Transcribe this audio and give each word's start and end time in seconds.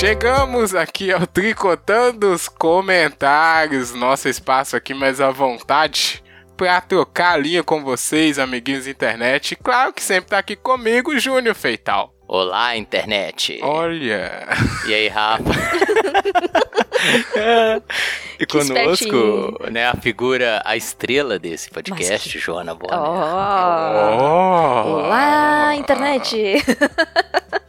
Chegamos 0.00 0.74
aqui 0.74 1.12
ao 1.12 1.26
Tricotando 1.26 2.32
os 2.32 2.48
Comentários, 2.48 3.92
nosso 3.92 4.30
espaço 4.30 4.74
aqui 4.74 4.94
mais 4.94 5.20
à 5.20 5.30
vontade 5.30 6.24
para 6.56 6.80
trocar 6.80 7.34
a 7.34 7.36
linha 7.36 7.62
com 7.62 7.84
vocês, 7.84 8.38
amiguinhos 8.38 8.86
da 8.86 8.90
internet. 8.92 9.52
E 9.52 9.56
claro 9.56 9.92
que 9.92 10.02
sempre 10.02 10.30
tá 10.30 10.38
aqui 10.38 10.56
comigo, 10.56 11.18
Júnior 11.18 11.54
Feital. 11.54 12.14
Olá, 12.26 12.74
internet. 12.78 13.60
Olha. 13.62 14.48
E 14.86 14.94
aí, 14.94 15.08
Rafa? 15.08 15.44
e 18.40 18.46
Que 18.46 18.58
conosco, 18.58 19.68
né, 19.70 19.86
a 19.86 19.96
figura, 19.96 20.62
a 20.64 20.78
estrela 20.78 21.38
desse 21.38 21.68
podcast, 21.68 22.38
Joana 22.38 22.74
Bonner. 22.74 22.98
Oh. 22.98 24.16
Oh. 24.16 24.92
Olá, 24.92 25.74
internet! 25.76 26.56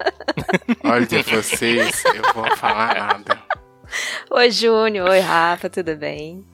Olha 0.92 1.08
vocês, 1.24 2.04
eu 2.04 2.34
vou 2.34 2.58
falar 2.58 2.96
nada. 2.96 3.42
Oi, 4.30 4.52
Júnior. 4.52 5.10
Oi, 5.10 5.20
Rafa, 5.20 5.70
tudo 5.70 5.96
bem? 5.96 6.46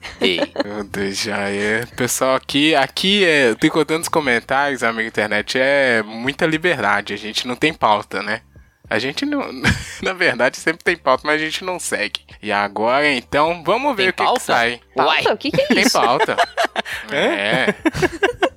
Deus, 0.92 1.18
já 1.18 1.48
é. 1.48 1.84
Pessoal, 1.96 2.36
aqui, 2.36 2.72
aqui 2.72 3.24
é. 3.24 3.52
Tricotando 3.56 4.02
os 4.02 4.08
comentários, 4.08 4.84
amigo 4.84 5.08
internet, 5.08 5.58
é 5.58 6.04
muita 6.04 6.46
liberdade. 6.46 7.12
A 7.12 7.16
gente 7.16 7.48
não 7.48 7.56
tem 7.56 7.74
pauta, 7.74 8.22
né? 8.22 8.42
A 8.88 9.00
gente 9.00 9.26
não. 9.26 9.40
Na 10.02 10.12
verdade, 10.12 10.56
sempre 10.56 10.84
tem 10.84 10.96
pauta, 10.96 11.24
mas 11.26 11.42
a 11.42 11.44
gente 11.44 11.64
não 11.64 11.80
segue. 11.80 12.20
E 12.40 12.52
agora, 12.52 13.10
então, 13.10 13.62
vamos 13.64 13.96
ver 13.96 14.04
Tem 14.04 14.10
o 14.10 14.12
que, 14.12 14.18
que 14.18 14.24
pauta? 14.24 14.40
sai. 14.40 14.80
Uai. 14.96 15.22
Pauta? 15.24 15.34
O 15.34 15.36
que, 15.36 15.50
que 15.50 15.60
é 15.62 15.66
Tem 15.66 15.80
isso? 15.80 16.00
pauta. 16.00 16.36
é. 17.10 17.74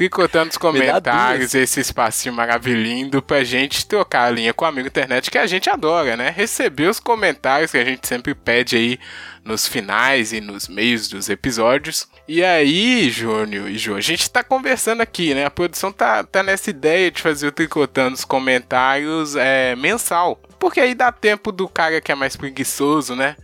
Tricotando 0.00 0.48
os 0.48 0.56
comentários, 0.56 1.54
esse 1.54 1.78
espacinho 1.78 2.34
maravilhoso 2.34 3.20
pra 3.20 3.44
gente 3.44 3.86
trocar 3.86 4.28
a 4.28 4.30
linha 4.30 4.54
com 4.54 4.64
o 4.64 4.68
amigo 4.68 4.88
internet 4.88 5.30
que 5.30 5.36
a 5.36 5.46
gente 5.46 5.68
adora, 5.68 6.16
né? 6.16 6.32
Receber 6.34 6.88
os 6.88 6.98
comentários 6.98 7.70
que 7.70 7.76
a 7.76 7.84
gente 7.84 8.08
sempre 8.08 8.34
pede 8.34 8.76
aí 8.76 8.98
nos 9.44 9.68
finais 9.68 10.32
e 10.32 10.40
nos 10.40 10.68
meios 10.68 11.06
dos 11.06 11.28
episódios. 11.28 12.08
E 12.26 12.42
aí, 12.42 13.10
Júnior 13.10 13.68
e 13.68 13.76
Jô, 13.76 13.94
a 13.94 14.00
gente 14.00 14.30
tá 14.30 14.42
conversando 14.42 15.02
aqui, 15.02 15.34
né? 15.34 15.44
A 15.44 15.50
produção 15.50 15.92
tá, 15.92 16.24
tá 16.24 16.42
nessa 16.42 16.70
ideia 16.70 17.10
de 17.10 17.20
fazer 17.20 17.48
o 17.48 17.52
Tricotando 17.52 18.14
os 18.14 18.24
comentários 18.24 19.36
é, 19.36 19.76
mensal. 19.76 20.40
Porque 20.58 20.80
aí 20.80 20.94
dá 20.94 21.12
tempo 21.12 21.52
do 21.52 21.68
cara 21.68 22.00
que 22.00 22.10
é 22.10 22.14
mais 22.14 22.36
preguiçoso, 22.36 23.14
né? 23.14 23.36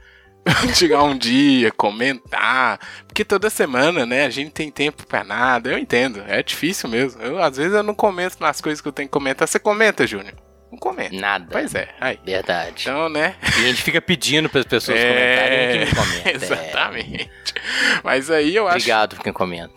Tirar 0.75 1.02
um 1.02 1.16
dia, 1.16 1.70
comentar. 1.72 2.78
Porque 3.06 3.25
toda 3.25 3.50
semana, 3.50 4.06
né, 4.06 4.25
a 4.27 4.30
gente 4.30 4.50
tem 4.50 4.70
tempo 4.70 5.06
pra 5.06 5.25
nada. 5.25 5.70
Eu 5.70 5.78
entendo, 5.78 6.22
é 6.27 6.42
difícil 6.42 6.89
mesmo. 6.89 7.20
Eu, 7.22 7.42
às 7.42 7.56
vezes 7.56 7.72
eu 7.72 7.83
não 7.83 7.94
comento 7.94 8.36
nas 8.41 8.61
coisas 8.61 8.80
que 8.80 8.89
eu 8.89 8.92
tenho 8.92 9.08
que 9.08 9.12
comentar. 9.12 9.47
Você 9.48 9.58
comenta, 9.58 10.06
Júnior? 10.06 10.34
Não 10.70 10.78
comenta. 10.78 11.14
nada. 11.14 11.47
Pois 11.50 11.74
é, 11.74 11.89
aí. 12.00 12.19
Verdade. 12.24 12.83
Então, 12.83 13.08
né? 13.08 13.36
E 13.42 13.64
a 13.64 13.69
gente 13.69 13.83
fica 13.83 14.00
pedindo 14.00 14.48
para 14.48 14.61
as 14.61 14.67
pessoas 14.67 14.98
É, 14.98 15.05
comentarem 15.08 15.64
e 15.64 15.78
ninguém 15.78 15.94
comenta. 15.94 16.28
É. 16.28 16.34
Exatamente. 16.34 17.30
Mas 18.02 18.30
aí 18.30 18.55
eu 18.55 18.67
acho. 18.67 18.77
Obrigado 18.77 19.17
por 19.17 19.22
quem 19.22 19.33
comenta. 19.33 19.72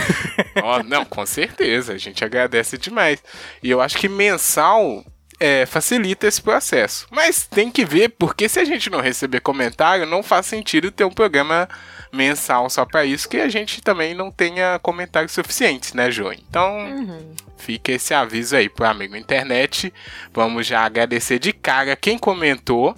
Ó, 0.62 0.82
não, 0.82 1.04
com 1.04 1.24
certeza, 1.26 1.92
a 1.92 1.98
gente 1.98 2.24
agradece 2.24 2.78
demais. 2.78 3.22
E 3.62 3.70
eu 3.70 3.80
acho 3.80 3.98
que 3.98 4.08
mensal 4.08 5.04
é, 5.40 5.64
facilita 5.66 6.26
esse 6.26 6.40
processo. 6.42 7.06
Mas 7.10 7.46
tem 7.46 7.70
que 7.70 7.84
ver, 7.84 8.10
porque 8.10 8.48
se 8.48 8.60
a 8.60 8.64
gente 8.64 8.90
não 8.90 9.00
receber 9.00 9.40
comentário, 9.40 10.04
não 10.06 10.22
faz 10.22 10.46
sentido 10.46 10.90
ter 10.92 11.04
um 11.04 11.10
programa 11.10 11.66
mensal 12.12 12.68
só 12.68 12.84
pra 12.84 13.04
isso, 13.04 13.28
que 13.28 13.38
a 13.38 13.48
gente 13.48 13.80
também 13.80 14.14
não 14.14 14.30
tenha 14.30 14.78
comentários 14.80 15.32
suficientes, 15.32 15.94
né, 15.94 16.10
Jô? 16.10 16.30
Então, 16.32 16.76
Uhum. 16.78 17.34
fica 17.56 17.92
esse 17.92 18.12
aviso 18.12 18.54
aí 18.56 18.68
pro 18.68 18.84
amigo 18.86 19.16
internet. 19.16 19.92
Vamos 20.32 20.66
já 20.66 20.80
agradecer 20.84 21.38
de 21.38 21.52
cara 21.52 21.96
quem 21.96 22.18
comentou. 22.18 22.94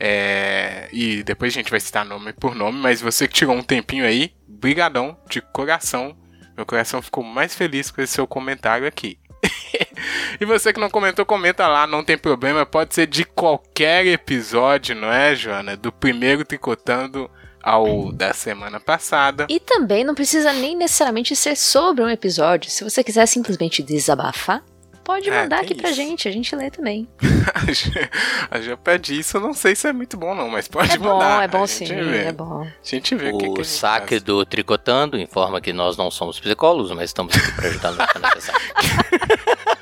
é, 0.00 0.88
e 0.92 1.22
depois 1.22 1.52
a 1.52 1.54
gente 1.54 1.70
vai 1.70 1.78
citar 1.80 2.04
nome 2.04 2.32
por 2.32 2.54
nome, 2.54 2.78
mas 2.78 3.00
você 3.00 3.28
que 3.28 3.34
tirou 3.34 3.54
um 3.56 3.62
tempinho 3.62 4.04
aí, 4.04 4.32
brigadão 4.46 5.16
de 5.30 5.40
coração. 5.40 6.16
Meu 6.56 6.66
coração 6.66 7.00
ficou 7.00 7.22
mais 7.22 7.54
feliz 7.54 7.90
com 7.92 8.02
esse 8.02 8.14
seu 8.14 8.26
comentário 8.26 8.86
aqui. 8.86 9.18
e 10.40 10.44
você 10.44 10.72
que 10.72 10.80
não 10.80 10.90
comentou, 10.90 11.24
comenta 11.24 11.66
lá, 11.66 11.86
não 11.86 12.04
tem 12.04 12.16
problema. 12.18 12.66
Pode 12.66 12.94
ser 12.94 13.06
de 13.06 13.24
qualquer 13.24 14.06
episódio, 14.06 14.94
não 14.94 15.12
é, 15.12 15.34
Joana? 15.34 15.76
Do 15.76 15.92
primeiro 15.92 16.44
tricotando 16.44 17.30
ao 17.62 18.12
da 18.12 18.34
semana 18.34 18.78
passada. 18.78 19.46
E 19.48 19.58
também 19.58 20.04
não 20.04 20.14
precisa 20.14 20.52
nem 20.52 20.76
necessariamente 20.76 21.34
ser 21.34 21.56
sobre 21.56 22.04
um 22.04 22.10
episódio. 22.10 22.70
Se 22.70 22.84
você 22.84 23.02
quiser 23.02 23.26
simplesmente 23.26 23.82
desabafar, 23.82 24.62
pode 25.04 25.28
É, 25.28 25.42
mandar 25.42 25.58
tem 25.58 25.66
aqui 25.66 25.74
pra 25.74 25.90
isso. 25.90 25.96
gente, 25.96 26.26
a 26.28 26.32
gente 26.32 26.56
lê 26.56 26.70
também. 26.70 27.06
a 28.50 28.60
já 28.60 28.76
pede 28.76 29.18
isso, 29.18 29.36
eu 29.36 29.40
não 29.40 29.52
sei 29.54 29.76
se 29.76 29.86
é 29.86 29.92
muito 29.92 30.16
bom 30.16 30.34
não, 30.34 30.48
mas 30.48 30.66
pode 30.66 30.90
É 30.92 30.96
bom, 30.98 31.12
mandar. 31.14 31.44
é 31.44 31.48
bom 31.48 31.62
a 31.62 31.66
gente 31.66 31.88
sim, 31.88 31.94
vê. 31.94 32.24
é 32.24 32.32
bom. 32.32 32.62
A 32.62 32.72
gente 32.82 33.14
vê 33.14 33.30
o 33.30 33.38
que, 33.38 33.50
que 33.50 33.62
gente 33.62 33.64
saque 33.64 34.10
faz. 34.10 34.22
do 34.22 34.44
Tricotando 34.46 35.18
informa 35.18 35.60
que 35.60 35.72
nós 35.72 35.96
não 35.96 36.10
somos 36.10 36.40
psicólogos, 36.40 36.90
mas 36.92 37.04
estamos 37.10 37.34
aqui 37.36 37.52
para 37.52 37.68
ajudar 37.68 37.90
no 37.92 37.98
que 38.06 38.12
for 38.12 38.20
necessário. 38.22 38.60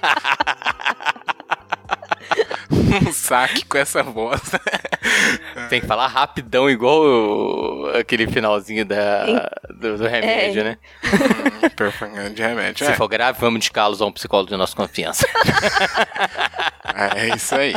um 3.07 3.13
saque 3.13 3.65
com 3.67 3.77
essa 3.79 4.03
voz. 4.03 4.41
Tem 5.69 5.81
que 5.81 5.87
falar 5.87 6.07
rapidão, 6.07 6.69
igual 6.71 7.03
o- 7.03 7.93
aquele 7.99 8.27
finalzinho 8.27 8.85
da, 8.85 9.51
do, 9.71 9.99
do 9.99 10.07
remédio, 10.07 10.61
É. 10.63 10.65
né? 10.65 10.79
Propaganda 11.77 12.31
de 12.31 12.43
remédio. 12.43 12.85
Se 12.87 12.93
É, 12.93 12.95
for 12.97 13.09
grave, 13.09 13.39
vamos 13.41 13.57
indicá-los 13.59 14.01
a 14.01 14.07
um 14.07 14.13
psicólogo 14.13 14.51
de 14.51 14.57
nossa 14.57 14.75
confiança. 14.75 15.27
é 17.17 17.35
isso 17.35 17.55
aí. 17.55 17.75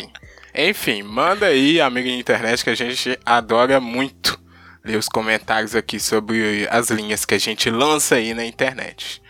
Enfim, 0.53 1.03
manda 1.03 1.47
aí, 1.47 1.81
amigo 1.81 2.07
de 2.07 2.15
internet, 2.17 2.63
que 2.63 2.69
a 2.69 2.75
gente 2.75 3.19
adora 3.25 3.79
muito 3.81 4.39
ler 4.83 4.97
os 4.97 5.09
comentários 5.09 5.75
aqui 5.75 5.99
sobre 5.99 6.67
as 6.71 6.89
linhas 6.89 7.25
que 7.25 7.33
a 7.33 7.37
gente 7.39 7.69
lança 7.69 8.15
aí 8.15 8.33
na 8.33 8.45
internet. 8.45 9.21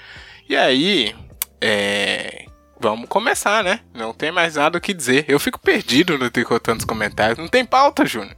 E 0.48 0.56
aí, 0.56 1.16
é, 1.62 2.46
vamos 2.90 3.10
começar, 3.10 3.64
né? 3.64 3.80
Não 3.94 4.14
tem 4.14 4.32
mais 4.32 4.56
nada 4.56 4.78
o 4.78 4.82
que 4.82 4.94
dizer. 4.94 5.26
Eu 5.28 5.40
fico 5.40 5.60
perdido 5.60 6.18
no 6.18 6.30
tricotando 6.30 6.80
os 6.80 6.86
comentários. 6.86 7.38
Não 7.38 7.48
tem 7.48 7.66
pauta, 7.66 8.06
Júnior. 8.06 8.36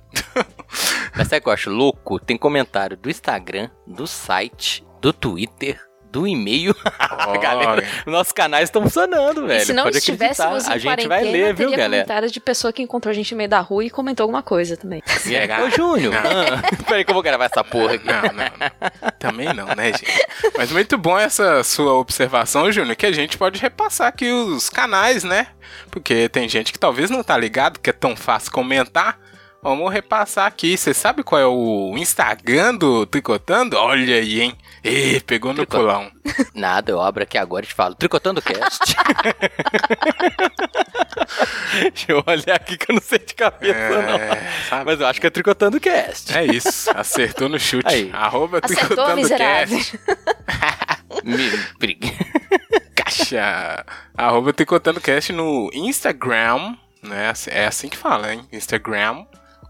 Mas 1.15 1.27
sabe 1.27 1.39
o 1.39 1.41
que 1.43 1.49
eu 1.49 1.53
acho 1.53 1.69
louco? 1.69 2.19
Tem 2.19 2.37
comentário 2.37 2.95
do 2.95 3.09
Instagram, 3.09 3.69
do 3.85 4.07
site, 4.07 4.85
do 5.01 5.11
Twitter, 5.11 5.81
do 6.11 6.27
e-mail. 6.27 6.75
Olha. 7.27 7.39
galera, 7.39 7.83
nossos 8.05 8.33
canais 8.33 8.65
estão 8.65 8.81
funcionando, 8.81 9.45
velho. 9.47 9.61
e 9.61 9.65
se 9.65 9.73
não 9.73 9.83
Pode 9.83 9.97
estivéssemos 9.97 10.65
acreditar. 10.65 10.89
em 10.89 10.93
A 10.93 10.97
gente 10.97 11.07
vai 11.07 11.23
ler, 11.23 11.53
viu, 11.53 11.71
galera? 11.71 12.03
comentários 12.03 12.31
de 12.31 12.39
pessoa 12.39 12.71
que 12.73 12.81
encontrou 12.81 13.11
a 13.11 13.13
gente 13.13 13.31
no 13.33 13.37
meio 13.37 13.49
da 13.49 13.59
rua 13.59 13.83
e 13.85 13.89
comentou 13.89 14.23
alguma 14.23 14.41
coisa 14.41 14.77
também. 14.77 15.01
Será? 15.19 15.63
Ô, 15.63 15.69
Júnior, 15.69 16.13
ah, 16.15 16.61
peraí 16.87 17.03
que 17.03 17.11
eu 17.11 17.13
vou 17.13 17.23
gravar 17.23 17.45
essa 17.45 17.63
porra 17.63 17.95
aqui. 17.95 18.07
Não, 18.07 18.21
não, 18.21 18.31
não. 18.33 19.11
Também 19.19 19.53
não, 19.53 19.67
né, 19.75 19.91
gente? 19.91 20.25
Mas 20.57 20.71
muito 20.71 20.97
bom 20.97 21.17
essa 21.17 21.63
sua 21.63 21.93
observação, 21.93 22.71
Júnior, 22.71 22.95
que 22.95 23.05
a 23.05 23.11
gente 23.11 23.37
pode 23.37 23.59
repassar 23.59 24.07
aqui 24.07 24.31
os 24.31 24.69
canais, 24.69 25.23
né? 25.23 25.47
Porque 25.91 26.29
tem 26.29 26.47
gente 26.47 26.71
que 26.71 26.79
talvez 26.79 27.09
não 27.09 27.23
tá 27.23 27.37
ligado, 27.37 27.79
que 27.79 27.89
é 27.89 27.93
tão 27.93 28.15
fácil 28.15 28.51
comentar. 28.51 29.19
Vamos 29.67 29.91
repassar 29.91 30.45
aqui. 30.45 30.77
Você 30.77 30.93
sabe 30.93 31.23
qual 31.23 31.41
é 31.41 31.45
o 31.45 31.93
Instagram 31.97 32.75
do 32.75 33.05
Tricotando? 33.05 33.75
Olha 33.75 34.15
aí, 34.15 34.39
hein? 34.39 34.57
Ê, 34.81 35.19
pegou 35.19 35.51
no 35.51 35.57
Tricot- 35.65 35.77
pulão. 35.81 36.09
Nada, 36.55 36.89
eu 36.89 37.01
abro 37.01 37.23
aqui 37.23 37.37
agora 37.37 37.65
e 37.65 37.67
te 37.67 37.73
falo. 37.73 37.93
Tricotando 37.93 38.41
Cast. 38.41 38.95
Deixa 41.81 42.11
eu 42.13 42.23
olhar 42.25 42.55
aqui 42.55 42.77
que 42.77 42.89
eu 42.89 42.95
não 42.95 43.01
sei 43.01 43.19
de 43.19 43.33
cabeça, 43.33 44.01
não. 44.03 44.15
É, 44.15 44.51
sabe? 44.69 44.85
Mas 44.85 45.01
eu 45.01 45.07
acho 45.07 45.19
que 45.19 45.27
é 45.27 45.29
Tricotando 45.29 45.79
Cast. 45.81 46.37
É 46.37 46.45
isso, 46.45 46.89
acertou 46.95 47.49
no 47.49 47.59
chute. 47.59 47.87
Aí. 47.93 48.09
Arroba 48.13 48.61
Acertou, 48.63 48.87
Tricotando 48.87 49.15
miserável. 49.17 49.77
Cast. 49.77 49.99
Me 51.25 51.49
brigue. 51.77 52.13
Caixa. 52.95 53.85
Arroba 54.15 54.53
Tricotando 54.53 55.01
Cast 55.01 55.33
no 55.33 55.69
Instagram, 55.73 56.75
né? 57.03 57.33
É 57.47 57.67
assim 57.67 57.89
que 57.89 57.97
fala, 57.97 58.33
hein? 58.33 58.47
Instagram. 58.53 59.25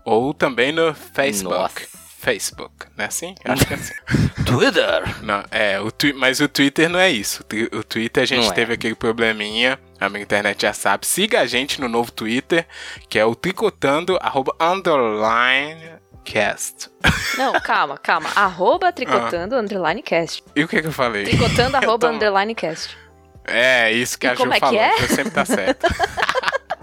Ou 0.10 0.34
também 0.34 0.72
no 0.72 0.94
Facebook. 0.94 1.54
Nossa. 1.84 1.98
Facebook, 2.20 2.74
não 2.96 3.04
é 3.06 3.08
assim? 3.10 3.36
Acho 3.46 3.66
que 3.68 3.74
é 3.74 3.76
assim. 3.76 3.94
Twitter. 4.46 5.24
Não, 5.24 5.44
é, 5.52 5.80
o 5.82 5.92
twi- 5.92 6.14
mas 6.14 6.40
o 6.40 6.48
Twitter 6.48 6.88
não 6.90 6.98
é 7.00 7.10
isso. 7.12 7.42
O 7.42 7.44
twi- 7.44 7.70
O 7.74 7.84
Twitter 7.84 8.24
a 8.24 8.26
gente 8.26 8.46
Não 8.46 8.52
é. 8.52 8.56
teve 8.56 8.74
aquele 8.74 8.96
probleminha. 8.96 9.78
A 10.00 10.08
minha 10.10 10.24
internet 10.24 10.62
já 10.62 10.72
sabe. 10.74 11.06
Siga 11.06 11.42
a 11.42 11.46
gente 11.46 11.82
no 11.82 11.88
novo 11.90 12.12
Twitter, 12.12 12.66
que 13.10 13.20
é 13.20 13.26
o 13.26 13.36
tricotando, 13.36 14.18
arroba, 14.22 14.54
underline, 14.60 15.92
cast. 16.24 16.90
Não, 17.38 17.54
calma, 17.60 17.98
calma. 17.98 18.30
Arroba 18.36 18.92
tricotando 18.92 19.56
underline 19.56 20.02
cast. 20.02 20.44
E 20.56 20.64
o 20.64 20.68
que 20.68 20.82
que 20.82 20.88
eu 20.88 20.92
falei? 20.92 21.24
Tricotando 21.26 21.76
arroba 21.78 22.08
tô- 22.08 22.14
underline 22.14 22.56
cast. 22.56 22.98
É, 23.46 23.92
isso 23.92 24.18
que 24.20 24.26
E 24.28 24.30
a 24.30 24.34
Ju 24.36 24.40
como 24.40 24.54
é 24.54 24.56
que 24.56 24.66
falou. 24.66 24.80
é? 24.82 24.98
Você 24.98 25.16
sempre 25.16 25.32
tá 25.32 25.46
certo. 25.46 25.88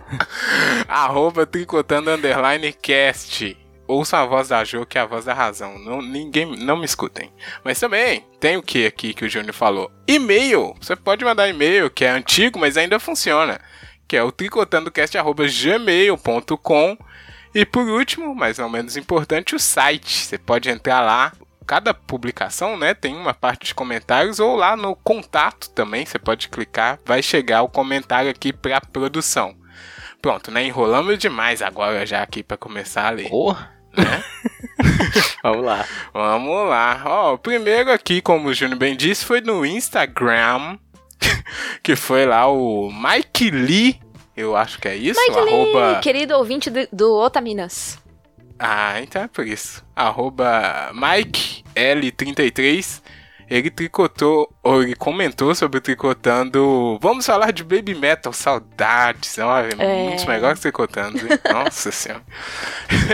Arroba 0.88 1.46
tricotando 1.46 2.10
underline 2.10 2.72
cast. 2.72 3.56
Ouça 3.86 4.18
a 4.18 4.24
voz 4.24 4.48
da 4.48 4.64
Ju, 4.64 4.86
que 4.86 4.96
é 4.96 5.02
a 5.02 5.06
voz 5.06 5.26
da 5.26 5.34
razão. 5.34 5.78
Não, 5.78 6.00
ninguém, 6.00 6.56
não 6.56 6.76
me 6.76 6.86
escutem. 6.86 7.30
Mas 7.62 7.78
também 7.78 8.24
tem 8.40 8.56
o 8.56 8.62
que 8.62 8.86
aqui 8.86 9.12
que 9.12 9.26
o 9.26 9.28
Júnior 9.28 9.52
falou? 9.52 9.92
E-mail. 10.08 10.74
Você 10.80 10.96
pode 10.96 11.22
mandar 11.24 11.48
e-mail, 11.48 11.90
que 11.90 12.04
é 12.04 12.10
antigo, 12.10 12.58
mas 12.58 12.78
ainda 12.78 12.98
funciona. 12.98 13.60
Que 14.08 14.16
é 14.16 14.22
o 14.22 14.32
tricotandocast.gmail.com. 14.32 16.96
E 17.54 17.66
por 17.66 17.86
último, 17.86 18.34
mas 18.34 18.56
não 18.58 18.70
menos 18.70 18.96
importante, 18.96 19.54
o 19.54 19.60
site. 19.60 20.24
Você 20.24 20.38
pode 20.38 20.70
entrar 20.70 21.02
lá. 21.02 21.32
Cada 21.66 21.94
publicação, 21.94 22.76
né, 22.76 22.92
tem 22.92 23.16
uma 23.16 23.32
parte 23.32 23.68
de 23.68 23.74
comentários 23.74 24.38
ou 24.38 24.54
lá 24.54 24.76
no 24.76 24.94
contato 24.94 25.70
também, 25.70 26.04
você 26.04 26.18
pode 26.18 26.50
clicar, 26.50 26.98
vai 27.06 27.22
chegar 27.22 27.62
o 27.62 27.70
comentário 27.70 28.30
aqui 28.30 28.52
para 28.52 28.82
produção. 28.82 29.56
Pronto, 30.24 30.50
né? 30.50 30.64
Enrolamos 30.64 31.18
demais 31.18 31.60
agora 31.60 32.06
já 32.06 32.22
aqui 32.22 32.42
para 32.42 32.56
começar 32.56 33.08
a 33.08 33.10
ler. 33.10 33.28
Porra. 33.28 33.70
Né? 33.94 34.24
Vamos 35.44 35.66
lá. 35.66 35.84
Vamos 36.14 36.68
lá. 36.70 37.02
Ó, 37.04 37.34
o 37.34 37.38
primeiro 37.38 37.92
aqui, 37.92 38.22
como 38.22 38.48
o 38.48 38.54
Júnior 38.54 38.78
bem 38.78 38.96
disse, 38.96 39.22
foi 39.22 39.42
no 39.42 39.66
Instagram, 39.66 40.78
que 41.84 41.94
foi 41.94 42.24
lá 42.24 42.46
o 42.46 42.90
Mike 42.90 43.50
Lee, 43.50 44.00
eu 44.34 44.56
acho 44.56 44.78
que 44.78 44.88
é 44.88 44.96
isso, 44.96 45.20
Mike 45.20 45.38
arroba... 45.38 45.92
Lee, 45.92 46.00
querido 46.00 46.38
ouvinte 46.38 46.70
do, 46.70 46.88
do 46.90 47.14
Otaminas. 47.18 47.98
Ah, 48.58 49.02
então 49.02 49.24
é 49.24 49.28
por 49.28 49.46
isso. 49.46 49.84
Arroba 49.94 50.90
Mike 50.94 51.64
L33 51.76 53.02
ele 53.54 53.70
tricotou, 53.70 54.52
ou 54.64 54.82
ele 54.82 54.96
comentou 54.96 55.54
sobre 55.54 55.78
o 55.78 55.80
tricotando. 55.80 56.98
Vamos 57.00 57.24
falar 57.24 57.52
de 57.52 57.62
Baby 57.62 57.94
Metal, 57.94 58.32
saudades. 58.32 59.38
Olha, 59.38 59.68
é. 59.78 60.10
dos 60.10 60.24
melhores 60.24 60.58
tricotandos, 60.58 61.22
hein? 61.22 61.28
Nossa 61.52 61.92
senhora. 61.92 62.24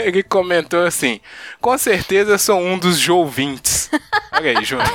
Ele 0.02 0.22
comentou 0.22 0.82
assim: 0.86 1.20
com 1.60 1.76
certeza 1.76 2.38
sou 2.38 2.58
um 2.58 2.78
dos 2.78 2.98
jouvintes. 2.98 3.90
Olha 4.32 4.58
aí, 4.58 4.64
Júnior. 4.64 4.88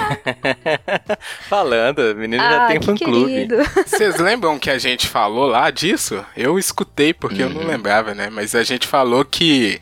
Falando, 1.47 1.99
o 1.99 2.15
menino 2.15 2.41
ah, 2.41 2.49
já 2.49 2.67
tem 2.67 2.81
fã-clube. 2.81 3.47
Vocês 3.85 4.17
lembram 4.17 4.57
que 4.57 4.71
a 4.71 4.79
gente 4.79 5.07
falou 5.07 5.45
lá 5.45 5.69
disso? 5.69 6.25
Eu 6.35 6.57
escutei 6.57 7.13
porque 7.13 7.43
uhum. 7.43 7.49
eu 7.49 7.53
não 7.53 7.61
uhum. 7.61 7.67
lembrava, 7.67 8.15
né? 8.15 8.31
Mas 8.31 8.55
a 8.55 8.63
gente 8.63 8.87
falou 8.87 9.23
que 9.23 9.79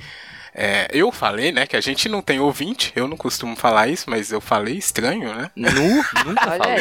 é, 0.55 0.87
eu 0.91 1.11
falei, 1.11 1.51
né, 1.51 1.65
que 1.65 1.75
a 1.75 1.81
gente 1.81 2.07
não 2.07 2.21
tem 2.21 2.39
ouvinte, 2.39 2.91
eu 2.95 3.07
não 3.07 3.17
costumo 3.17 3.55
falar 3.55 3.87
isso, 3.87 4.09
mas 4.09 4.31
eu 4.31 4.39
falei 4.39 4.75
estranho, 4.75 5.33
né? 5.33 5.49
Nu, 5.55 5.71
nunca 6.25 6.45
falei. 6.45 6.77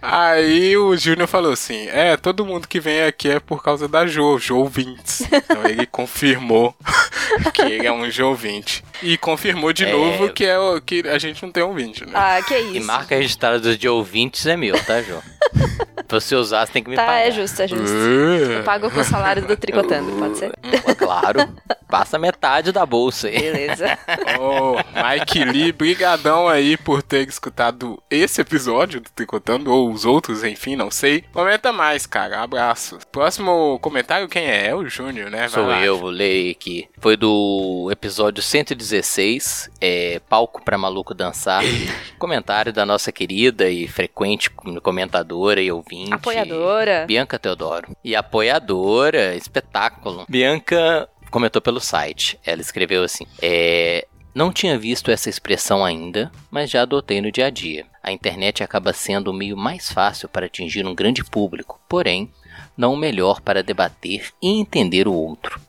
Aí 0.00 0.76
o 0.76 0.96
Júnior 0.96 1.28
falou 1.28 1.52
assim: 1.52 1.88
é, 1.88 2.16
todo 2.16 2.46
mundo 2.46 2.66
que 2.66 2.80
vem 2.80 3.02
aqui 3.02 3.28
é 3.28 3.40
por 3.40 3.62
causa 3.62 3.86
da 3.86 4.06
Jo, 4.06 4.38
Jo 4.38 4.58
ouvintes. 4.58 5.20
Então 5.20 5.64
ele 5.64 5.86
confirmou 5.86 6.74
que 7.52 7.62
ele 7.62 7.86
é 7.86 7.92
um 7.92 8.10
Jo 8.10 8.28
ouvinte. 8.28 8.82
E 9.02 9.18
confirmou 9.18 9.72
de 9.72 9.84
é... 9.84 9.92
novo 9.92 10.32
que, 10.32 10.44
é, 10.44 10.56
que 10.84 11.06
a 11.08 11.18
gente 11.18 11.42
não 11.42 11.52
tem 11.52 11.62
ouvinte, 11.62 12.06
né? 12.06 12.12
Ah, 12.14 12.40
que 12.42 12.56
isso. 12.56 12.76
E 12.76 12.80
marca 12.80 13.14
registrada 13.14 13.76
de 13.76 13.88
ouvintes 13.88 14.46
é 14.46 14.56
meu, 14.56 14.82
tá, 14.84 15.02
Jo? 15.02 15.22
pra 16.12 16.20
você 16.20 16.36
usar, 16.36 16.66
você 16.66 16.72
tem 16.72 16.84
que 16.84 16.90
me 16.90 16.96
tá, 16.96 17.06
pagar. 17.06 17.20
Tá, 17.20 17.26
é 17.26 17.30
justo, 17.30 17.62
é 17.62 17.68
justo. 17.68 17.96
Uh. 17.96 18.52
Eu 18.52 18.64
pago 18.64 18.90
com 18.90 19.00
o 19.00 19.04
salário 19.04 19.46
do 19.46 19.56
tricotando, 19.56 20.12
pode 20.12 20.38
ser? 20.38 20.52
Claro. 21.02 21.48
Passa 21.88 22.18
metade 22.18 22.70
da 22.72 22.86
bolsa 22.86 23.28
aí. 23.28 23.38
Beleza. 23.38 23.98
Ô, 24.38 24.76
oh, 24.76 24.76
Mike 24.76 25.44
Lee, 25.44 25.72
brigadão 25.72 26.48
aí 26.48 26.76
por 26.76 27.02
ter 27.02 27.28
escutado 27.28 28.02
esse 28.10 28.40
episódio 28.40 29.00
do 29.00 29.10
Tricotando, 29.10 29.70
ou 29.70 29.90
os 29.90 30.04
outros, 30.04 30.44
enfim, 30.44 30.76
não 30.76 30.90
sei. 30.90 31.24
Comenta 31.32 31.72
mais, 31.72 32.06
cara. 32.06 32.40
Abraço. 32.40 32.98
Próximo 33.10 33.78
comentário, 33.80 34.28
quem 34.28 34.44
é? 34.44 34.68
É 34.68 34.74
o 34.74 34.88
Júnior, 34.88 35.30
né? 35.30 35.40
Vai 35.40 35.48
Sou 35.48 35.66
lá. 35.66 35.84
eu, 35.84 35.98
vou 35.98 36.10
ler 36.10 36.52
aqui. 36.52 36.88
Foi 36.98 37.16
do 37.16 37.88
episódio 37.90 38.42
116, 38.42 39.70
é, 39.80 40.20
Palco 40.28 40.64
pra 40.64 40.78
Maluco 40.78 41.14
Dançar. 41.14 41.62
comentário 42.18 42.72
da 42.72 42.86
nossa 42.86 43.10
querida 43.10 43.68
e 43.68 43.86
frequente 43.88 44.48
comentadora 44.82 45.60
e 45.60 45.70
ouvinte. 45.70 46.01
Apoiadora. 46.10 47.04
Bianca 47.06 47.38
Teodoro. 47.38 47.96
E 48.02 48.16
apoiadora, 48.16 49.34
espetáculo. 49.36 50.24
Bianca 50.28 51.08
comentou 51.30 51.60
pelo 51.60 51.80
site. 51.80 52.38
Ela 52.44 52.60
escreveu 52.60 53.04
assim: 53.04 53.26
é, 53.40 54.06
não 54.34 54.50
tinha 54.50 54.78
visto 54.78 55.10
essa 55.10 55.28
expressão 55.28 55.84
ainda, 55.84 56.32
mas 56.50 56.70
já 56.70 56.82
adotei 56.82 57.20
no 57.20 57.30
dia 57.30 57.46
a 57.46 57.50
dia. 57.50 57.84
A 58.02 58.10
internet 58.10 58.62
acaba 58.62 58.92
sendo 58.92 59.30
o 59.30 59.34
meio 59.34 59.56
mais 59.56 59.92
fácil 59.92 60.28
para 60.28 60.46
atingir 60.46 60.86
um 60.86 60.94
grande 60.94 61.22
público, 61.22 61.78
porém, 61.86 62.30
não 62.76 62.94
o 62.94 62.96
melhor 62.96 63.42
para 63.42 63.62
debater 63.62 64.30
e 64.42 64.48
entender 64.58 65.06
o 65.06 65.12
outro. 65.12 65.60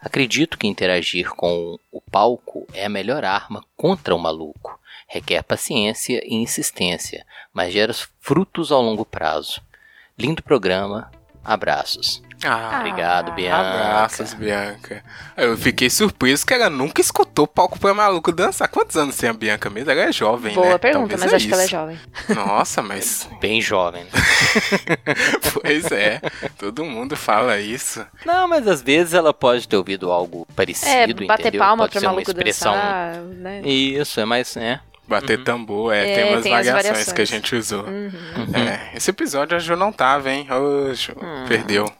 Acredito 0.00 0.58
que 0.58 0.66
interagir 0.66 1.30
com 1.30 1.78
o 1.92 2.00
palco 2.00 2.66
é 2.72 2.86
a 2.86 2.88
melhor 2.88 3.24
arma 3.24 3.64
contra 3.76 4.14
o 4.14 4.18
maluco. 4.18 4.78
Requer 5.06 5.42
paciência 5.42 6.20
e 6.24 6.34
insistência, 6.34 7.24
mas 7.52 7.72
gera 7.72 7.94
frutos 8.20 8.70
ao 8.70 8.82
longo 8.82 9.04
prazo. 9.04 9.60
Lindo 10.18 10.42
programa, 10.42 11.10
abraços. 11.44 12.22
Ah, 12.44 12.78
Obrigado, 12.78 13.32
Bianca. 13.32 13.58
Abraços, 13.58 14.32
Bianca. 14.34 15.02
Eu 15.36 15.56
fiquei 15.56 15.90
surpreso 15.90 16.46
que 16.46 16.54
ela 16.54 16.70
nunca 16.70 17.00
escutou 17.00 17.48
palco 17.48 17.78
pra 17.80 17.92
maluco 17.92 18.30
dançar. 18.30 18.68
Quantos 18.68 18.96
anos 18.96 19.16
tem 19.16 19.28
a 19.28 19.32
Bianca 19.32 19.68
mesmo? 19.68 19.90
Ela 19.90 20.02
é 20.02 20.12
jovem, 20.12 20.54
Boa 20.54 20.68
né? 20.68 20.78
pergunta, 20.78 21.16
Talvez 21.16 21.20
mas 21.20 21.32
é 21.32 21.36
acho 21.36 21.46
isso. 21.46 21.48
que 21.48 21.54
ela 21.54 21.62
é 21.64 21.68
jovem. 21.68 22.00
Nossa, 22.28 22.80
mas. 22.80 23.28
Bem 23.40 23.60
jovem. 23.60 24.06
pois 25.52 25.90
é. 25.90 26.20
Todo 26.56 26.84
mundo 26.84 27.16
fala 27.16 27.58
isso. 27.58 28.06
Não, 28.24 28.46
mas 28.46 28.68
às 28.68 28.82
vezes 28.82 29.14
ela 29.14 29.34
pode 29.34 29.66
ter 29.66 29.76
ouvido 29.76 30.12
algo 30.12 30.46
parecido. 30.54 30.90
É, 30.90 31.26
bater 31.26 31.48
entendeu? 31.48 31.60
palma 31.60 31.84
pode 31.84 31.98
pra 31.98 32.08
maluco 32.08 32.30
expressão... 32.30 32.72
dançar. 32.72 33.16
Né? 33.16 33.60
Isso, 33.64 34.20
é 34.20 34.24
mais. 34.24 34.56
É. 34.56 34.78
Bater 35.08 35.38
uhum. 35.38 35.44
tambor, 35.44 35.94
é, 35.94 36.10
é, 36.10 36.14
tem 36.14 36.30
umas 36.30 36.42
tem 36.42 36.52
variações, 36.52 36.84
variações, 36.84 37.12
que 37.14 37.22
a 37.22 37.24
gente 37.24 37.56
usou. 37.56 37.84
Uhum. 37.84 38.10
É, 38.54 38.94
esse 38.94 39.10
episódio 39.10 39.56
a 39.56 39.58
Ju 39.58 39.74
não 39.74 39.90
tava, 39.90 40.30
hein? 40.30 40.46
Ô, 40.50 40.92
Ju, 40.92 41.12
hum. 41.12 41.46
perdeu. 41.48 41.90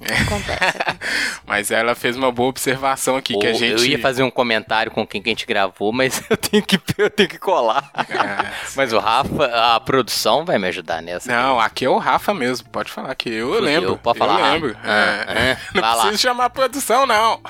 Acontece. 0.00 0.78
mas 1.46 1.70
ela 1.70 1.94
fez 1.94 2.16
uma 2.16 2.30
boa 2.30 2.48
observação 2.48 3.16
aqui 3.16 3.36
que 3.36 3.46
a 3.46 3.52
gente. 3.52 3.82
Eu 3.82 3.84
ia 3.84 3.98
fazer 3.98 4.22
um 4.22 4.30
comentário 4.30 4.92
com 4.92 5.06
quem 5.06 5.20
que 5.20 5.28
a 5.28 5.32
gente 5.32 5.46
gravou, 5.46 5.92
mas 5.92 6.22
eu 6.30 6.36
tenho 6.36 6.62
que, 6.62 6.78
eu 6.96 7.10
tenho 7.10 7.28
que 7.28 7.38
colar. 7.38 7.90
É, 8.08 8.52
mas 8.76 8.92
o 8.92 8.98
Rafa, 8.98 9.46
a 9.74 9.80
produção 9.80 10.44
vai 10.44 10.58
me 10.58 10.68
ajudar 10.68 11.02
nessa. 11.02 11.30
Não, 11.30 11.58
aqui 11.58 11.84
é 11.84 11.90
o 11.90 11.98
Rafa 11.98 12.32
mesmo. 12.32 12.68
Pode 12.68 12.90
falar 12.92 13.14
que 13.14 13.28
eu 13.28 13.48
Fudeu, 13.48 13.62
lembro. 13.62 13.98
Pode 13.98 14.18
falar. 14.18 14.38
Eu 14.38 14.52
lembro. 14.52 14.76
Ah, 14.84 15.24
é. 15.28 15.52
ah, 15.52 15.58
não 15.74 15.82
precisa 15.82 16.10
lá. 16.10 16.16
chamar 16.16 16.44
a 16.44 16.50
produção, 16.50 17.06
não. 17.06 17.40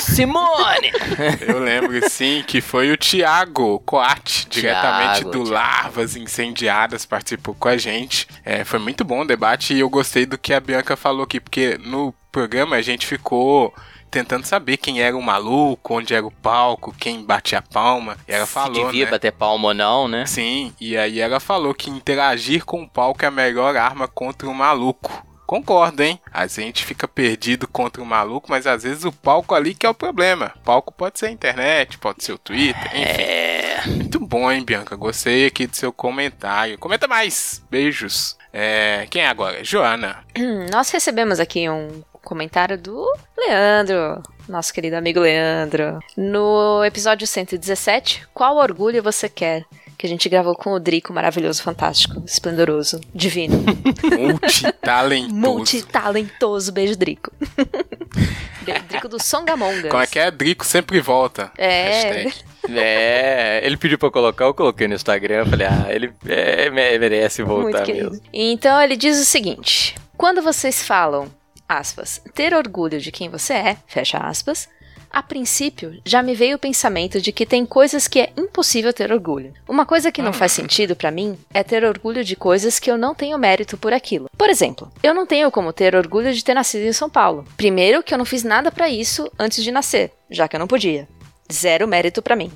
Simone! 0.00 0.92
eu 1.40 1.58
lembro, 1.58 2.08
sim, 2.08 2.44
que 2.46 2.60
foi 2.60 2.92
o 2.92 2.96
Thiago 2.96 3.80
Coate, 3.80 4.46
diretamente 4.48 5.20
Thiago, 5.20 5.30
do 5.30 5.44
Thiago. 5.44 5.50
Larvas 5.50 6.16
Incendiadas, 6.16 7.04
participou 7.04 7.54
com 7.54 7.68
a 7.68 7.76
gente. 7.76 8.28
É, 8.44 8.64
foi 8.64 8.78
muito 8.78 9.04
bom 9.04 9.22
o 9.22 9.26
debate 9.26 9.74
e 9.74 9.80
eu 9.80 9.90
gostei 9.90 10.24
do 10.24 10.38
que 10.38 10.52
a 10.52 10.60
Bianca 10.60 10.96
falou 10.96 11.24
aqui 11.24 11.40
porque 11.48 11.78
no 11.78 12.14
programa 12.30 12.76
a 12.76 12.82
gente 12.82 13.06
ficou 13.06 13.74
tentando 14.10 14.44
saber 14.44 14.76
quem 14.76 15.00
era 15.00 15.16
o 15.16 15.22
maluco, 15.22 15.94
onde 15.94 16.14
era 16.14 16.24
o 16.24 16.30
palco, 16.30 16.94
quem 16.98 17.24
batia 17.24 17.62
palma. 17.62 18.18
E 18.28 18.32
ela 18.32 18.44
Se 18.46 18.52
falou, 18.52 18.86
devia 18.86 19.06
né? 19.06 19.10
bater 19.10 19.32
palma 19.32 19.68
ou 19.68 19.74
não, 19.74 20.06
né? 20.06 20.26
Sim, 20.26 20.72
e 20.78 20.96
aí 20.96 21.20
ela 21.20 21.40
falou 21.40 21.74
que 21.74 21.90
interagir 21.90 22.64
com 22.66 22.82
o 22.82 22.88
palco 22.88 23.24
é 23.24 23.28
a 23.28 23.30
melhor 23.30 23.76
arma 23.76 24.06
contra 24.06 24.46
o 24.46 24.54
maluco. 24.54 25.26
Concordo, 25.46 26.02
hein? 26.02 26.20
A 26.30 26.46
gente 26.46 26.84
fica 26.84 27.08
perdido 27.08 27.66
contra 27.66 28.02
o 28.02 28.06
maluco, 28.06 28.50
mas 28.50 28.66
às 28.66 28.82
vezes 28.82 29.04
o 29.04 29.12
palco 29.12 29.54
ali 29.54 29.74
que 29.74 29.86
é 29.86 29.88
o 29.88 29.94
problema. 29.94 30.52
O 30.56 30.60
palco 30.60 30.92
pode 30.92 31.18
ser 31.18 31.26
a 31.26 31.30
internet, 31.30 31.96
pode 31.96 32.22
ser 32.22 32.32
o 32.32 32.38
Twitter, 32.38 32.86
enfim. 32.88 33.22
É... 33.22 33.47
Muito 33.86 34.20
bom, 34.20 34.50
hein, 34.50 34.64
Bianca? 34.64 34.96
Gostei 34.96 35.46
aqui 35.46 35.66
do 35.66 35.76
seu 35.76 35.92
comentário. 35.92 36.78
Comenta 36.78 37.06
mais. 37.06 37.62
Beijos. 37.70 38.36
É, 38.52 39.06
quem 39.10 39.22
é 39.22 39.28
agora? 39.28 39.62
Joana. 39.62 40.24
Hum, 40.36 40.66
nós 40.70 40.90
recebemos 40.90 41.38
aqui 41.38 41.68
um 41.68 42.02
comentário 42.22 42.76
do 42.76 43.06
Leandro, 43.36 44.22
nosso 44.48 44.72
querido 44.72 44.96
amigo 44.96 45.20
Leandro. 45.20 45.98
No 46.16 46.84
episódio 46.84 47.26
117, 47.26 48.26
qual 48.34 48.56
orgulho 48.56 49.02
você 49.02 49.28
quer? 49.28 49.64
Que 49.98 50.06
a 50.06 50.08
gente 50.08 50.28
gravou 50.28 50.54
com 50.54 50.70
o 50.70 50.78
Drico, 50.78 51.12
maravilhoso, 51.12 51.60
fantástico, 51.60 52.22
esplendoroso, 52.24 53.00
divino. 53.12 53.64
Multitalentoso. 54.16 55.34
Multitalentoso, 55.34 56.72
beijo, 56.72 56.96
Drico. 56.96 57.32
Drico 58.88 59.08
do 59.08 59.20
Songamongas. 59.20 59.90
Como 59.90 60.00
é 60.00 60.06
que 60.06 60.20
é? 60.20 60.30
Drico 60.30 60.64
sempre 60.64 61.00
volta. 61.00 61.50
É. 61.58 61.90
Hashtag. 61.90 62.34
É, 62.70 63.60
ele 63.64 63.76
pediu 63.76 63.98
pra 63.98 64.06
eu 64.06 64.12
colocar, 64.12 64.44
eu 64.44 64.54
coloquei 64.54 64.86
no 64.86 64.94
Instagram, 64.94 65.46
falei, 65.46 65.66
ah, 65.66 65.86
ele 65.88 66.12
é, 66.26 66.70
merece 66.70 67.42
voltar 67.42 67.86
mesmo. 67.86 68.20
Então 68.32 68.80
ele 68.80 68.96
diz 68.96 69.18
o 69.18 69.24
seguinte: 69.24 69.96
quando 70.16 70.42
vocês 70.42 70.82
falam, 70.82 71.28
aspas, 71.68 72.22
ter 72.34 72.54
orgulho 72.54 73.00
de 73.00 73.10
quem 73.10 73.28
você 73.28 73.54
é, 73.54 73.76
fecha 73.86 74.18
aspas, 74.18 74.68
a 75.10 75.22
princípio, 75.22 76.00
já 76.04 76.22
me 76.22 76.34
veio 76.34 76.56
o 76.56 76.58
pensamento 76.58 77.20
de 77.20 77.32
que 77.32 77.46
tem 77.46 77.64
coisas 77.64 78.06
que 78.06 78.20
é 78.20 78.32
impossível 78.36 78.92
ter 78.92 79.10
orgulho. 79.12 79.54
Uma 79.66 79.86
coisa 79.86 80.12
que 80.12 80.22
não 80.22 80.32
faz 80.32 80.52
sentido 80.52 80.94
para 80.94 81.10
mim 81.10 81.38
é 81.52 81.62
ter 81.62 81.84
orgulho 81.84 82.22
de 82.22 82.36
coisas 82.36 82.78
que 82.78 82.90
eu 82.90 82.98
não 82.98 83.14
tenho 83.14 83.38
mérito 83.38 83.76
por 83.76 83.92
aquilo. 83.92 84.30
Por 84.36 84.50
exemplo, 84.50 84.90
eu 85.02 85.14
não 85.14 85.26
tenho 85.26 85.50
como 85.50 85.72
ter 85.72 85.94
orgulho 85.94 86.32
de 86.32 86.44
ter 86.44 86.54
nascido 86.54 86.82
em 86.82 86.92
São 86.92 87.08
Paulo. 87.08 87.44
Primeiro, 87.56 88.02
que 88.02 88.12
eu 88.12 88.18
não 88.18 88.24
fiz 88.24 88.44
nada 88.44 88.70
para 88.70 88.88
isso 88.88 89.30
antes 89.38 89.64
de 89.64 89.72
nascer, 89.72 90.12
já 90.30 90.46
que 90.46 90.56
eu 90.56 90.60
não 90.60 90.66
podia. 90.66 91.08
Zero 91.50 91.88
mérito 91.88 92.20
para 92.20 92.36
mim. 92.36 92.52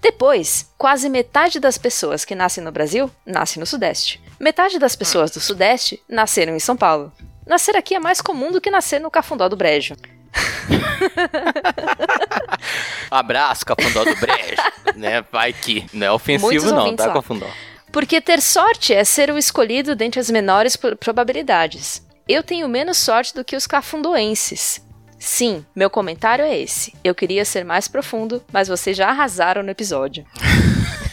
Depois, 0.00 0.70
quase 0.78 1.08
metade 1.08 1.60
das 1.60 1.76
pessoas 1.76 2.24
que 2.24 2.34
nascem 2.34 2.64
no 2.64 2.72
Brasil 2.72 3.10
nascem 3.26 3.60
no 3.60 3.66
Sudeste. 3.66 4.20
Metade 4.38 4.78
das 4.78 4.96
pessoas 4.96 5.30
do 5.30 5.40
Sudeste 5.40 6.02
nasceram 6.08 6.54
em 6.54 6.60
São 6.60 6.76
Paulo. 6.76 7.12
Nascer 7.46 7.76
aqui 7.76 7.94
é 7.94 7.98
mais 7.98 8.20
comum 8.20 8.52
do 8.52 8.60
que 8.60 8.70
nascer 8.70 9.00
no 9.00 9.10
Cafundó 9.10 9.48
do 9.48 9.56
Brejo. 9.56 9.96
Abraço, 13.10 13.64
Cafundó 13.66 14.04
do 14.04 14.16
Brejo. 14.16 14.62
né? 14.96 15.24
Vai 15.32 15.52
que. 15.52 15.86
Não 15.92 16.06
é 16.06 16.12
ofensivo, 16.12 16.46
Muitos 16.46 16.70
não, 16.70 16.94
tá, 16.96 17.06
lá. 17.06 17.14
Cafundó? 17.14 17.46
Porque 17.92 18.20
ter 18.20 18.40
sorte 18.40 18.94
é 18.94 19.02
ser 19.04 19.30
o 19.30 19.38
escolhido 19.38 19.96
dentre 19.96 20.20
as 20.20 20.30
menores 20.30 20.76
pro- 20.76 20.96
probabilidades. 20.96 22.02
Eu 22.28 22.42
tenho 22.42 22.68
menos 22.68 22.98
sorte 22.98 23.34
do 23.34 23.44
que 23.44 23.56
os 23.56 23.66
cafundoenses. 23.66 24.80
Sim, 25.18 25.64
meu 25.74 25.90
comentário 25.90 26.44
é 26.44 26.56
esse. 26.58 26.94
Eu 27.02 27.14
queria 27.14 27.44
ser 27.44 27.64
mais 27.64 27.88
profundo, 27.88 28.42
mas 28.52 28.68
vocês 28.68 28.96
já 28.96 29.08
arrasaram 29.08 29.62
no 29.62 29.70
episódio. 29.70 30.24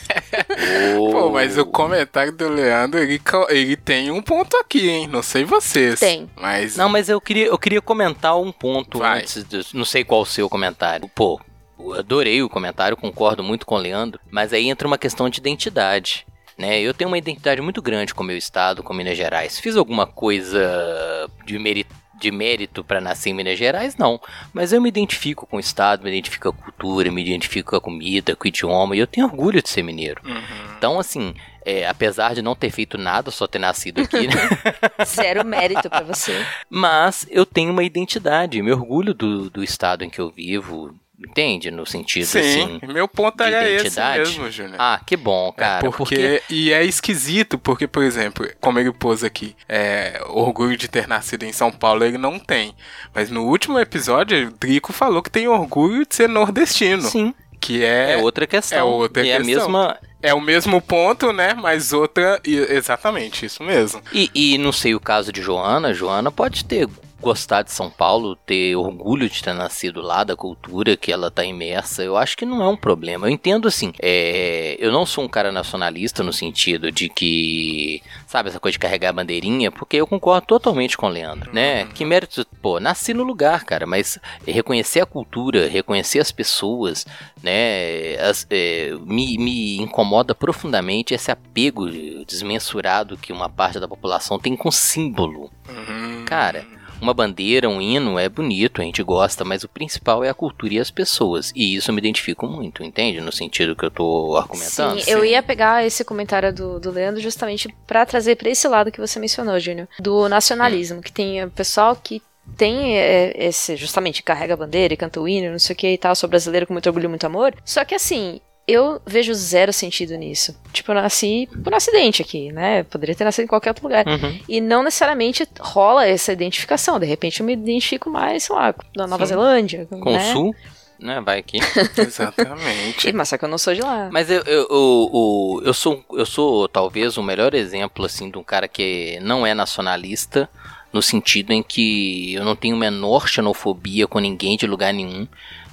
Pô, 1.12 1.30
mas 1.32 1.58
o 1.58 1.66
comentário 1.66 2.32
do 2.32 2.48
Leandro, 2.50 3.00
ele, 3.00 3.22
ele 3.50 3.76
tem 3.76 4.10
um 4.12 4.22
ponto 4.22 4.58
aqui, 4.58 4.90
hein? 4.90 5.08
Não 5.08 5.22
sei 5.22 5.44
vocês. 5.44 6.00
Tem. 6.00 6.30
Mas. 6.36 6.76
Não, 6.76 6.90
mas 6.90 7.10
eu 7.10 7.22
queria, 7.22 7.46
eu 7.48 7.58
queria 7.58 7.82
comentar 7.82 8.38
um 8.40 8.52
ponto 8.52 9.00
Vai. 9.00 9.20
antes. 9.20 9.44
de- 9.44 9.66
não 9.74 9.86
sei 9.86 10.04
qual 10.04 10.22
o 10.22 10.26
seu 10.26 10.50
comentário. 10.50 11.10
Pô, 11.14 11.40
eu 11.80 11.94
adorei 11.94 12.42
o 12.42 12.50
comentário, 12.50 12.98
concordo 12.98 13.44
muito 13.44 13.66
com 13.66 13.76
o 13.76 13.80
Leandro, 13.80 14.20
mas 14.32 14.52
aí 14.54 14.68
entra 14.68 14.88
uma 14.88 14.98
questão 14.98 15.30
de 15.30 15.40
identidade. 15.40 16.26
Né? 16.58 16.80
Eu 16.82 16.92
tenho 16.92 17.08
uma 17.08 17.20
identidade 17.20 17.62
muito 17.62 17.84
grande 17.84 18.16
com 18.16 18.24
o 18.24 18.26
meu 18.26 18.36
estado, 18.36 18.82
com 18.82 18.92
Minas 18.92 19.16
Gerais. 19.16 19.60
Fiz 19.60 19.76
alguma 19.76 20.08
coisa 20.08 21.30
de 21.46 21.60
mérito, 21.60 21.94
de 22.20 22.32
mérito 22.32 22.84
para 22.84 23.02
nascer 23.02 23.30
em 23.30 23.34
Minas 23.34 23.58
Gerais? 23.58 23.96
Não. 23.96 24.20
Mas 24.54 24.74
eu 24.74 24.82
me 24.82 24.90
identifico 24.90 25.46
com 25.46 25.58
o 25.58 25.60
estado, 25.60 26.04
me 26.04 26.10
identifico 26.10 26.52
com 26.52 26.62
a 26.62 26.64
cultura, 26.64 27.12
me 27.12 27.22
identifico 27.22 27.72
com 27.72 27.76
a 27.76 27.82
comida, 27.82 28.36
com 28.36 28.46
o 28.46 28.48
idioma, 28.48 28.96
e 28.96 29.00
eu 29.00 29.08
tenho 29.08 29.28
orgulho 29.28 29.62
de 29.62 29.70
ser 29.70 29.84
mineiro. 29.84 30.22
Uhum. 30.26 30.42
Então, 30.78 31.00
assim, 31.00 31.34
é, 31.66 31.88
apesar 31.88 32.34
de 32.34 32.42
não 32.42 32.56
ter 32.56 32.70
feito 32.70 32.98
nada, 32.98 33.30
só 33.30 33.46
ter 33.46 33.60
nascido 33.60 34.02
aqui, 34.02 34.28
né? 34.28 34.50
Zero 35.06 35.44
mérito 35.44 35.90
pra 35.90 36.02
você. 36.02 36.46
Mas 36.70 37.28
eu 37.30 37.46
tenho 37.46 37.72
uma 37.72 37.84
identidade, 37.84 38.62
me 38.62 38.72
orgulho 38.72 39.14
do, 39.14 39.50
do 39.50 39.64
estado 39.64 40.04
em 40.04 40.10
que 40.10 40.20
eu 40.20 40.30
vivo, 40.30 40.96
entende? 41.20 41.72
No 41.72 41.86
sentido 41.86 42.26
Sim, 42.26 42.40
assim. 42.40 42.80
meu 42.94 43.08
ponto 43.08 43.42
era 43.44 43.64
esse 43.70 43.82
identidade. 43.88 44.20
mesmo, 44.20 44.52
Júnior. 44.52 44.76
Ah, 44.80 45.00
que 45.06 45.16
bom, 45.18 45.52
cara. 45.52 45.88
É 45.88 45.92
porque, 45.92 46.42
E 46.50 46.72
é 46.72 46.84
esquisito, 46.84 47.58
porque, 47.58 47.88
por 47.88 48.04
exemplo, 48.04 48.48
como 48.62 48.80
ele 48.80 48.92
pôs 48.92 49.24
aqui, 49.24 49.56
é, 49.68 50.22
orgulho 50.28 50.78
de 50.78 50.88
ter 50.88 51.08
nascido 51.08 51.44
em 51.44 51.52
São 51.54 51.72
Paulo 51.72 52.04
ele 52.04 52.18
não 52.18 52.38
tem. 52.40 52.76
Mas 53.14 53.30
no 53.30 53.44
último 53.46 53.80
episódio, 53.80 54.48
o 54.48 54.52
Drico 54.52 54.94
falou 54.94 55.22
que 55.22 55.30
tem 55.32 55.48
orgulho 55.48 56.06
de 56.06 56.16
ser 56.16 56.30
nordestino. 56.30 57.02
Sim, 57.04 57.34
Que 57.60 57.84
é, 57.84 58.14
é, 58.14 58.18
outra 58.18 58.46
questão. 58.46 58.78
é 58.78 58.84
outra 58.84 59.26
e 59.26 59.30
é 59.30 59.36
a 59.36 59.42
questão. 59.42 59.64
mesma. 59.68 59.98
é 60.22 60.34
o 60.34 60.40
mesmo 60.42 60.80
ponto, 60.82 61.34
né? 61.34 61.54
Mas 61.56 61.92
outra. 61.94 62.40
e- 62.46 62.56
Exatamente, 62.70 63.46
isso 63.46 63.64
mesmo. 63.64 64.02
E, 64.14 64.30
e 64.36 64.58
não 64.60 64.72
sei 64.72 64.94
o 64.94 65.00
caso 65.00 65.32
de 65.34 65.42
Joana. 65.42 65.94
Joana 65.94 66.32
pode 66.32 66.64
ter 66.64 66.88
gostar 67.22 67.64
de 67.64 67.72
São 67.72 67.90
Paulo, 67.90 68.36
ter 68.36 68.76
orgulho 68.76 69.30
de 69.30 69.42
ter 69.44 69.54
nascido 69.54 70.02
lá, 70.02 70.24
da 70.24 70.36
cultura 70.36 70.96
que 70.96 71.12
ela 71.12 71.32
tá 71.32 71.44
imersa, 71.44 72.04
eu 72.04 72.16
acho 72.16 72.38
que 72.38 72.46
não 72.46 72.62
é 72.62 72.68
um 72.68 72.76
problema. 72.78 73.26
Eu 73.28 73.32
entendo 73.32 73.68
assim, 73.68 73.92
é, 74.02 74.76
eu 74.80 74.92
não 74.92 75.06
sou 75.06 75.24
um 75.24 75.28
cara 75.28 75.52
nacionalista 75.52 76.24
no 76.24 76.32
sentido 76.32 76.92
de 76.92 77.10
que, 77.10 78.02
sabe, 78.28 78.50
essa 78.50 78.60
coisa 78.60 78.74
de 78.74 78.80
carregar 78.80 79.10
a 79.10 79.14
bandeirinha, 79.14 79.72
porque 79.72 79.98
eu 79.98 80.06
concordo 80.08 80.46
totalmente 80.48 80.96
com 80.98 81.08
o 81.08 81.10
Leandro, 81.10 81.52
né? 81.54 81.86
Que 81.94 82.06
mérito, 82.06 82.46
pô, 82.62 82.80
nasci 82.80 83.14
no 83.14 83.24
lugar, 83.24 83.64
cara, 83.66 83.86
mas 83.88 84.20
reconhecer 84.46 85.00
a 85.02 85.06
cultura, 85.06 85.68
reconhecer 85.68 86.20
as 86.20 86.32
pessoas, 86.32 87.06
né, 87.42 88.16
as- 88.20 88.46
é, 88.50 88.94
me, 89.06 89.38
me 89.38 89.78
incomoda 89.78 90.36
profundamente 90.36 91.14
esse 91.14 91.32
apego 91.32 91.88
desmensurado 92.26 93.18
que 93.18 93.34
uma 93.34 93.50
parte 93.50 93.80
da 93.80 93.88
população 93.88 94.38
tem 94.40 94.56
com 94.56 94.70
símbolo. 94.72 95.50
Uhum. 95.68 96.26
Cara, 96.26 96.66
uma 97.02 97.14
bandeira, 97.14 97.70
um 97.70 97.82
hino 97.82 98.18
é 98.18 98.28
bonito, 98.30 98.82
a 98.82 98.84
gente 98.84 99.02
gosta, 99.04 99.44
mas 99.44 99.64
o 99.64 99.70
principal 99.70 100.24
é 100.24 100.30
a 100.30 100.34
cultura 100.34 100.74
e 100.74 100.80
as 100.80 100.92
pessoas. 100.92 101.52
E 101.56 101.76
isso 101.76 101.90
eu 101.90 101.96
me 101.96 102.00
identifico 102.00 102.48
muito, 102.48 102.84
entende? 102.84 103.22
No 103.22 103.32
sentido 103.32 103.76
que 103.76 103.86
eu 103.86 103.92
tô 103.92 104.36
argumentando. 104.38 105.02
Sim, 105.02 105.12
eu 105.12 105.24
ia 105.24 105.42
pegar 105.44 105.86
esse 105.86 106.04
comentário 106.04 106.54
do, 106.54 106.80
do 106.80 106.92
Leandro 106.92 107.22
justamente 107.22 107.74
pra 107.86 108.06
trazer 108.06 108.36
pra 108.36 108.50
esse 108.50 108.68
lado 108.68 108.92
que 108.92 109.00
você 109.00 109.20
mencionou, 109.20 109.60
Júnior, 109.60 109.88
do 110.00 110.28
nacionalismo, 110.28 111.02
que 111.02 111.12
tem 111.12 111.44
o 111.44 111.50
pessoal 111.50 111.96
que 111.96 112.22
tem 112.56 112.98
é, 112.98 113.34
esse, 113.46 113.76
justamente, 113.76 114.24
carrega 114.24 114.54
a 114.54 114.58
bandeira 114.58 114.94
e 114.94 114.98
canta 114.98 115.20
o 115.20 115.28
hino, 115.28 115.52
não 115.52 115.60
sei 115.60 115.74
o 115.74 115.78
que 115.78 115.92
e 115.92 115.98
tal, 115.98 116.16
sou 116.16 116.30
brasileiro 116.30 116.66
com 116.66 116.74
muito 116.74 116.88
orgulho 116.88 117.06
e 117.06 117.10
muito 117.10 117.26
amor. 117.26 117.54
Só 117.66 117.84
que 117.84 117.96
assim, 117.96 118.40
eu 118.68 119.02
vejo 119.06 119.34
zero 119.34 119.72
sentido 119.72 120.16
nisso. 120.18 120.54
Tipo, 120.74 120.92
eu 120.92 120.96
nasci 120.96 121.48
por 121.64 121.72
um 121.72 121.76
acidente 121.78 122.22
aqui, 122.22 122.52
né? 122.52 122.84
Poderia 122.84 123.16
ter 123.16 123.24
nascido 123.24 123.46
em 123.46 123.48
qualquer 123.48 123.70
outro 123.70 123.86
lugar. 123.86 124.06
Uhum. 124.06 124.40
E 124.48 124.60
não 124.60 124.84
necessariamente 124.84 125.48
rola 125.60 126.06
essa 126.06 126.34
identificação. 126.34 127.00
De 127.00 127.06
repente 127.06 127.40
eu 127.40 127.46
me 127.46 127.54
identifico 127.54 128.10
mais, 128.10 128.44
sei 128.44 128.56
lá, 128.56 128.76
na 128.96 129.08
Nova 129.08 129.26
Sim. 129.26 129.30
Zelândia. 129.30 129.88
Com 129.90 130.12
né? 130.12 130.18
o 130.18 130.34
sul, 130.34 130.56
né? 131.00 131.22
Vai 131.22 131.40
aqui. 131.40 131.60
Exatamente. 131.98 133.14
Mas 133.14 133.30
só 133.30 133.38
que 133.38 133.46
eu 133.46 133.50
não 133.50 133.58
sou 133.58 133.74
de 133.74 133.82
lá. 133.82 134.10
Mas 134.12 134.30
eu, 134.30 134.42
eu, 134.42 134.68
eu, 134.70 135.12
eu, 135.14 135.62
eu 135.68 135.74
sou, 135.74 136.04
eu 136.12 136.26
sou 136.26 136.68
talvez 136.68 137.18
o 137.18 137.24
melhor 137.24 137.54
exemplo 137.54 138.06
assim 138.06 138.30
de 138.30 138.38
um 138.38 138.44
cara 138.44 138.68
que 138.68 139.18
não 139.22 139.48
é 139.48 139.54
nacionalista, 139.54 140.50
no 140.92 141.02
sentido 141.02 141.52
em 141.54 141.64
que 141.64 142.34
eu 142.34 142.44
não 142.44 142.56
tenho 142.56 142.76
menor 142.76 143.30
xenofobia 143.30 144.08
com 144.08 144.20
ninguém 144.20 144.58
de 144.58 144.68
lugar 144.68 144.94
nenhum, 144.94 145.26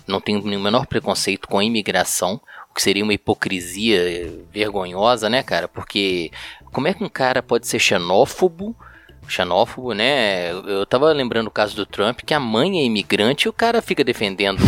não 0.07 0.21
tenho 0.21 0.41
nenhum 0.43 0.63
menor 0.63 0.87
preconceito 0.87 1.49
com 1.49 1.59
a 1.59 1.65
imigração, 1.65 2.41
que 2.75 2.83
seria 2.83 3.05
uma 3.05 3.15
hipocrisia 3.15 4.33
vergonhosa, 4.53 5.31
né, 5.31 5.43
cara? 5.43 5.69
Porque 5.69 6.31
como 6.73 6.89
é 6.89 6.95
que 6.95 7.05
um 7.05 7.09
cara 7.09 7.43
pode 7.43 7.67
ser 7.67 7.79
xenófobo? 7.79 8.75
Xenófobo, 9.29 9.93
né? 9.95 10.51
Eu 10.51 10.85
tava 10.85 11.11
lembrando 11.13 11.47
o 11.47 11.51
caso 11.53 11.75
do 11.77 11.87
Trump, 11.87 12.21
que 12.27 12.35
a 12.35 12.41
mãe 12.41 12.81
é 12.81 12.85
imigrante 12.85 13.47
e 13.47 13.49
o 13.49 13.53
cara 13.53 13.81
fica 13.81 14.05
defendendo, 14.05 14.59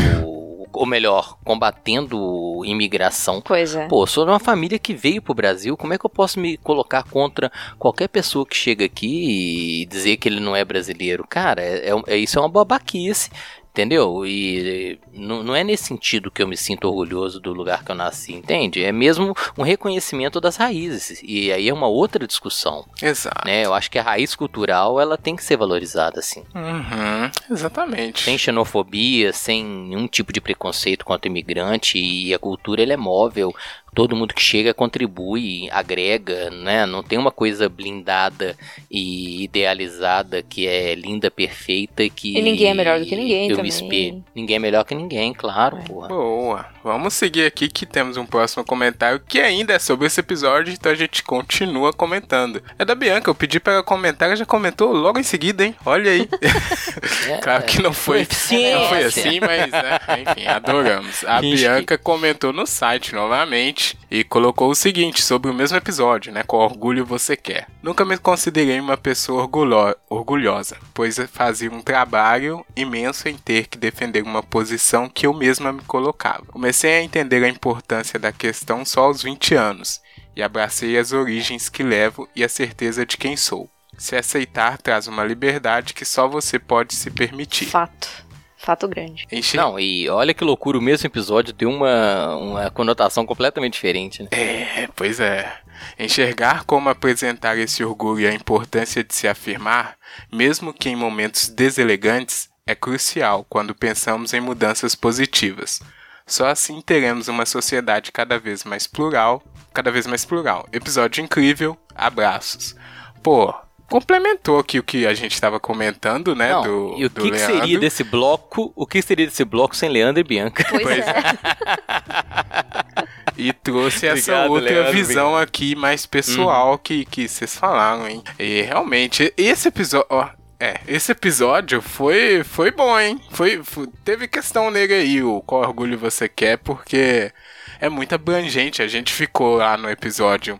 ou 0.72 0.86
melhor, 0.86 1.36
combatendo 1.44 2.62
imigração. 2.64 3.42
Pois 3.42 3.74
é. 3.74 3.86
Pô, 3.88 4.06
sou 4.06 4.24
de 4.24 4.30
uma 4.30 4.38
família 4.40 4.78
que 4.78 4.94
veio 4.94 5.20
pro 5.20 5.34
Brasil, 5.34 5.76
como 5.76 5.92
é 5.92 5.98
que 5.98 6.06
eu 6.06 6.10
posso 6.10 6.40
me 6.40 6.56
colocar 6.56 7.02
contra 7.02 7.50
qualquer 7.78 8.08
pessoa 8.08 8.46
que 8.46 8.56
chega 8.56 8.84
aqui 8.84 9.82
e 9.82 9.86
dizer 9.86 10.16
que 10.16 10.28
ele 10.28 10.40
não 10.40 10.54
é 10.56 10.64
brasileiro? 10.64 11.26
Cara, 11.28 11.60
é, 11.62 11.90
é- 11.90 12.02
é- 12.14 12.16
isso 12.16 12.38
é 12.38 12.42
uma 12.42 12.48
babaquice, 12.48 13.30
entendeu? 13.76 14.24
E 14.24 14.98
não, 15.12 15.42
não 15.42 15.54
é 15.54 15.62
nesse 15.62 15.84
sentido 15.84 16.30
que 16.30 16.42
eu 16.42 16.48
me 16.48 16.56
sinto 16.56 16.88
orgulhoso 16.88 17.38
do 17.38 17.52
lugar 17.52 17.84
que 17.84 17.90
eu 17.90 17.94
nasci, 17.94 18.32
entende? 18.32 18.82
É 18.82 18.90
mesmo 18.90 19.34
um 19.56 19.62
reconhecimento 19.62 20.40
das 20.40 20.56
raízes, 20.56 21.20
e 21.22 21.52
aí 21.52 21.68
é 21.68 21.74
uma 21.74 21.86
outra 21.86 22.26
discussão, 22.26 22.86
Exato. 23.02 23.46
né? 23.46 23.66
Eu 23.66 23.74
acho 23.74 23.90
que 23.90 23.98
a 23.98 24.02
raiz 24.02 24.34
cultural, 24.34 24.98
ela 24.98 25.18
tem 25.18 25.36
que 25.36 25.44
ser 25.44 25.58
valorizada, 25.58 26.20
assim. 26.20 26.42
Uhum. 26.54 27.30
Exatamente. 27.50 28.22
Sem 28.22 28.38
xenofobia, 28.38 29.32
sem 29.34 29.62
nenhum 29.62 30.08
tipo 30.08 30.32
de 30.32 30.40
preconceito 30.40 31.04
contra 31.04 31.28
imigrante 31.28 31.98
e 31.98 32.32
a 32.32 32.38
cultura 32.38 32.80
ele 32.80 32.94
é 32.94 32.96
móvel. 32.96 33.54
Todo 33.96 34.14
mundo 34.14 34.34
que 34.34 34.42
chega 34.42 34.74
contribui, 34.74 35.70
agrega, 35.70 36.50
né? 36.50 36.84
Não 36.84 37.02
tem 37.02 37.18
uma 37.18 37.30
coisa 37.30 37.66
blindada 37.66 38.54
e 38.90 39.42
idealizada 39.44 40.42
que 40.42 40.66
é 40.68 40.94
linda, 40.94 41.30
perfeita 41.30 42.04
e 42.04 42.10
que 42.10 42.36
E 42.36 42.42
ninguém 42.42 42.68
é 42.68 42.74
melhor 42.74 43.00
do 43.00 43.06
que 43.06 43.16
ninguém 43.16 43.48
eu 43.48 43.56
também. 43.56 43.70
espelho. 43.70 44.22
Ninguém 44.34 44.56
é 44.56 44.58
melhor 44.58 44.84
que 44.84 44.94
ninguém, 44.94 45.32
claro, 45.32 45.78
porra. 45.78 46.08
Boa. 46.08 46.66
Vamos 46.84 47.14
seguir 47.14 47.46
aqui 47.46 47.68
que 47.68 47.86
temos 47.86 48.18
um 48.18 48.26
próximo 48.26 48.62
comentário 48.66 49.18
que 49.26 49.40
ainda 49.40 49.72
é 49.72 49.78
sobre 49.78 50.06
esse 50.06 50.20
episódio, 50.20 50.74
então 50.74 50.92
a 50.92 50.94
gente 50.94 51.22
continua 51.22 51.90
comentando. 51.90 52.62
É 52.78 52.84
da 52.84 52.94
Bianca, 52.94 53.30
eu 53.30 53.34
pedi 53.34 53.58
para 53.58 53.72
ela 53.74 53.82
comentar, 53.82 54.28
ela 54.28 54.36
já 54.36 54.44
comentou 54.44 54.92
logo 54.92 55.18
em 55.18 55.22
seguida, 55.22 55.64
hein? 55.64 55.74
Olha 55.86 56.10
aí. 56.10 56.28
É, 57.28 57.38
claro 57.38 57.64
que 57.64 57.82
não 57.82 57.92
foi, 57.92 58.20
eficiência. 58.20 58.78
não 58.78 58.88
foi 58.88 59.04
assim, 59.04 59.40
mas 59.40 59.70
né, 59.70 59.98
enfim, 60.20 60.46
adoramos. 60.46 61.24
A 61.24 61.40
Gente, 61.42 61.56
Bianca 61.56 61.98
comentou 61.98 62.52
no 62.52 62.66
site 62.66 63.14
novamente 63.14 63.85
e 64.10 64.24
colocou 64.24 64.70
o 64.70 64.74
seguinte 64.74 65.22
sobre 65.22 65.50
o 65.50 65.54
mesmo 65.54 65.76
episódio, 65.76 66.32
né? 66.32 66.42
Qual 66.42 66.62
orgulho 66.62 67.04
você 67.04 67.36
quer? 67.36 67.68
Nunca 67.82 68.04
me 68.04 68.16
considerei 68.16 68.80
uma 68.80 68.96
pessoa 68.96 69.42
orgulho- 69.42 69.96
orgulhosa, 70.08 70.76
pois 70.94 71.18
fazia 71.32 71.70
um 71.70 71.82
trabalho 71.82 72.64
imenso 72.74 73.28
em 73.28 73.36
ter 73.36 73.66
que 73.66 73.78
defender 73.78 74.22
uma 74.22 74.42
posição 74.42 75.08
que 75.08 75.26
eu 75.26 75.34
mesma 75.34 75.72
me 75.72 75.82
colocava. 75.82 76.46
Comecei 76.46 76.94
a 76.94 77.02
entender 77.02 77.44
a 77.44 77.48
importância 77.48 78.18
da 78.18 78.32
questão 78.32 78.84
só 78.84 79.04
aos 79.04 79.22
20 79.22 79.54
anos 79.54 80.00
e 80.34 80.42
abracei 80.42 80.98
as 80.98 81.12
origens 81.12 81.68
que 81.68 81.82
levo 81.82 82.28
e 82.34 82.42
a 82.44 82.48
certeza 82.48 83.06
de 83.06 83.16
quem 83.16 83.36
sou. 83.36 83.70
Se 83.98 84.14
aceitar 84.14 84.76
traz 84.76 85.06
uma 85.06 85.24
liberdade 85.24 85.94
que 85.94 86.04
só 86.04 86.28
você 86.28 86.58
pode 86.58 86.94
se 86.94 87.10
permitir. 87.10 87.66
Fato. 87.66 88.25
Fato 88.66 88.88
grande. 88.88 89.28
Não, 89.54 89.78
e 89.78 90.08
olha 90.08 90.34
que 90.34 90.42
loucura, 90.42 90.76
o 90.76 90.82
mesmo 90.82 91.06
episódio 91.06 91.54
deu 91.54 91.70
uma, 91.70 92.34
uma 92.34 92.70
conotação 92.72 93.24
completamente 93.24 93.74
diferente, 93.74 94.24
né? 94.24 94.28
É, 94.32 94.88
pois 94.96 95.20
é. 95.20 95.56
Enxergar 95.96 96.64
como 96.64 96.88
apresentar 96.88 97.56
esse 97.56 97.84
orgulho 97.84 98.22
e 98.22 98.26
a 98.26 98.34
importância 98.34 99.04
de 99.04 99.14
se 99.14 99.28
afirmar, 99.28 99.96
mesmo 100.32 100.74
que 100.74 100.88
em 100.88 100.96
momentos 100.96 101.48
deselegantes, 101.48 102.50
é 102.66 102.74
crucial 102.74 103.46
quando 103.48 103.72
pensamos 103.72 104.34
em 104.34 104.40
mudanças 104.40 104.96
positivas. 104.96 105.80
Só 106.26 106.48
assim 106.48 106.80
teremos 106.80 107.28
uma 107.28 107.46
sociedade 107.46 108.10
cada 108.10 108.36
vez 108.36 108.64
mais 108.64 108.88
plural, 108.88 109.44
cada 109.72 109.92
vez 109.92 110.08
mais 110.08 110.24
plural. 110.24 110.66
Episódio 110.72 111.22
incrível, 111.22 111.78
abraços. 111.94 112.74
Pô, 113.22 113.54
complementou 113.88 114.58
aqui 114.58 114.78
o 114.78 114.82
que 114.82 115.06
a 115.06 115.14
gente 115.14 115.32
estava 115.32 115.60
comentando, 115.60 116.34
né? 116.34 116.50
Não, 116.52 116.62
do, 116.62 116.94
e 116.98 117.04
o 117.04 117.10
do 117.10 117.22
que, 117.22 117.30
que 117.30 117.38
seria 117.38 117.78
desse 117.78 118.04
bloco? 118.04 118.72
O 118.74 118.86
que 118.86 119.00
seria 119.02 119.26
desse 119.26 119.44
bloco 119.44 119.76
sem 119.76 119.88
Leandro 119.88 120.20
e 120.20 120.24
Bianca? 120.24 120.64
Pois, 120.68 120.82
Pois 120.82 121.06
é. 121.06 121.14
E 123.38 123.52
trouxe 123.52 124.06
essa 124.06 124.46
Obrigado, 124.46 124.50
outra 124.50 124.70
Leandro. 124.70 124.92
visão 124.92 125.36
aqui 125.36 125.76
mais 125.76 126.06
pessoal 126.06 126.78
que, 126.78 127.04
que 127.04 127.28
vocês 127.28 127.54
falaram, 127.54 128.08
hein? 128.08 128.24
E 128.38 128.62
realmente, 128.62 129.30
esse 129.36 129.68
episódio. 129.68 130.06
Ó, 130.08 130.26
é, 130.58 130.80
esse 130.88 131.12
episódio 131.12 131.82
foi, 131.82 132.42
foi 132.42 132.70
bom, 132.70 132.98
hein? 132.98 133.20
Foi, 133.30 133.62
foi- 133.62 133.88
teve 134.02 134.26
questão 134.26 134.70
nele 134.70 134.94
aí, 134.94 135.22
o 135.22 135.42
qual 135.42 135.60
orgulho 135.60 135.98
você 135.98 136.30
quer, 136.30 136.56
porque 136.56 137.30
é 137.78 137.90
muito 137.90 138.14
abrangente. 138.14 138.80
A 138.80 138.88
gente 138.88 139.12
ficou 139.12 139.58
lá 139.58 139.76
no 139.76 139.90
episódio 139.90 140.58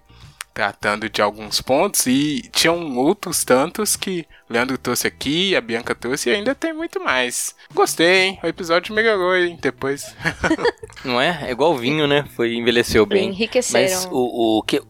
tratando 0.57 1.07
de 1.11 1.21
alguns 1.21 1.61
pontos 1.61 2.07
e 2.07 2.41
tinham 2.51 2.97
outros 2.97 3.45
tantos 3.45 3.95
que 3.95 4.27
o 4.49 4.55
Leandro 4.55 4.79
trouxe 4.79 5.07
aqui, 5.07 5.55
a 5.55 5.61
Bianca 5.61 5.95
trouxe 5.95 6.31
e 6.31 6.35
ainda 6.35 6.55
tem 6.55 6.73
muito 6.73 6.99
mais. 6.99 7.55
Gostei, 7.75 8.23
hein? 8.23 8.39
O 8.43 8.47
episódio 8.47 8.95
melhorou, 8.95 9.37
hein? 9.37 9.59
Depois. 9.61 10.17
Não 11.05 11.21
é? 11.21 11.41
É 11.43 11.51
igual 11.51 11.77
vinho, 11.77 12.07
né? 12.07 12.25
Foi 12.35 12.55
envelheceu 12.55 13.05
bem. 13.05 13.29
Enriqueceram. 13.29 13.85
Mas 13.85 14.09
o, 14.11 14.59
o 14.59 14.63
que 14.63 14.83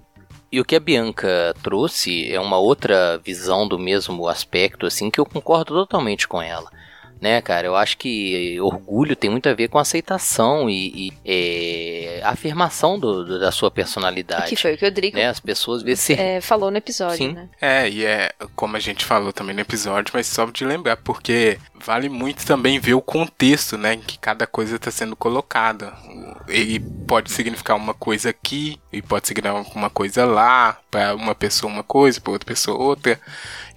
e 0.52 0.60
o 0.60 0.64
que 0.64 0.76
a 0.76 0.80
Bianca 0.80 1.52
trouxe 1.60 2.32
é 2.32 2.38
uma 2.38 2.58
outra 2.58 3.18
visão 3.18 3.66
do 3.66 3.76
mesmo 3.76 4.28
aspecto, 4.28 4.86
assim, 4.86 5.10
que 5.10 5.18
eu 5.18 5.26
concordo 5.26 5.74
totalmente 5.74 6.28
com 6.28 6.40
ela. 6.40 6.70
Né, 7.20 7.40
cara? 7.40 7.66
Eu 7.66 7.74
acho 7.74 7.96
que 7.96 8.60
orgulho 8.60 9.16
tem 9.16 9.30
muito 9.30 9.48
a 9.48 9.54
ver 9.54 9.68
com 9.68 9.78
aceitação 9.78 10.68
e, 10.68 11.08
e, 11.08 11.12
é, 11.24 12.20
afirmação 12.24 12.98
do- 12.98 13.24
do- 13.24 13.40
da 13.40 13.50
sua 13.50 13.70
personalidade. 13.70 14.50
Que 14.50 14.56
foi 14.56 14.74
o 14.74 14.78
que 14.78 14.84
o 14.86 14.90
Drico 14.90 15.16
né? 15.16 15.28
As 15.28 15.40
pessoas 15.40 15.82
vezes 15.82 16.04
se 16.04 16.12
é, 16.12 16.40
falou 16.42 16.70
no 16.70 16.76
episódio, 16.76 17.16
Sim. 17.16 17.32
né? 17.32 17.48
É, 17.60 17.88
e 17.88 18.04
é 18.04 18.32
como 18.54 18.76
a 18.76 18.80
gente 18.80 19.04
falou 19.04 19.32
também 19.32 19.54
no 19.54 19.62
episódio, 19.62 20.12
mas 20.14 20.26
só 20.26 20.44
de 20.46 20.64
lembrar, 20.64 20.96
porque 20.98 21.58
vale 21.84 22.08
muito 22.08 22.44
também 22.44 22.78
ver 22.78 22.94
o 22.94 23.00
contexto, 23.02 23.78
né, 23.78 23.94
em 23.94 24.00
que 24.00 24.18
cada 24.18 24.46
coisa 24.46 24.76
está 24.76 24.90
sendo 24.90 25.16
colocada. 25.16 25.92
Ele 26.48 26.80
pode 27.06 27.30
significar 27.32 27.76
uma 27.76 27.94
coisa 27.94 28.30
aqui, 28.30 28.78
e 28.92 29.00
pode 29.02 29.26
significar 29.26 29.62
uma 29.74 29.90
coisa 29.90 30.24
lá, 30.24 30.78
para 30.90 31.14
uma 31.14 31.34
pessoa 31.34 31.70
uma 31.72 31.82
coisa, 31.82 32.20
para 32.20 32.32
outra 32.32 32.46
pessoa 32.46 32.76
outra. 32.78 33.18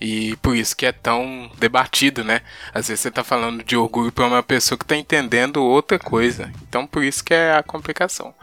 E 0.02 0.38
por 0.38 0.56
isso 0.56 0.76
que 0.78 0.86
é 0.86 0.92
tão 0.94 1.52
debatido, 1.58 2.24
né? 2.24 2.42
Às 2.74 2.88
vezes 2.88 3.02
você 3.02 3.12
tá 3.12 3.22
falando 3.30 3.64
de 3.64 3.78
orgulho 3.78 4.12
para 4.12 4.26
uma 4.26 4.42
pessoa 4.42 4.76
que 4.76 4.84
tá 4.84 4.98
entendendo 4.98 5.64
outra 5.64 6.00
coisa. 6.00 6.52
Então 6.68 6.88
por 6.88 7.04
isso 7.04 7.24
que 7.24 7.32
é 7.32 7.54
a 7.54 7.62
complicação. 7.62 8.34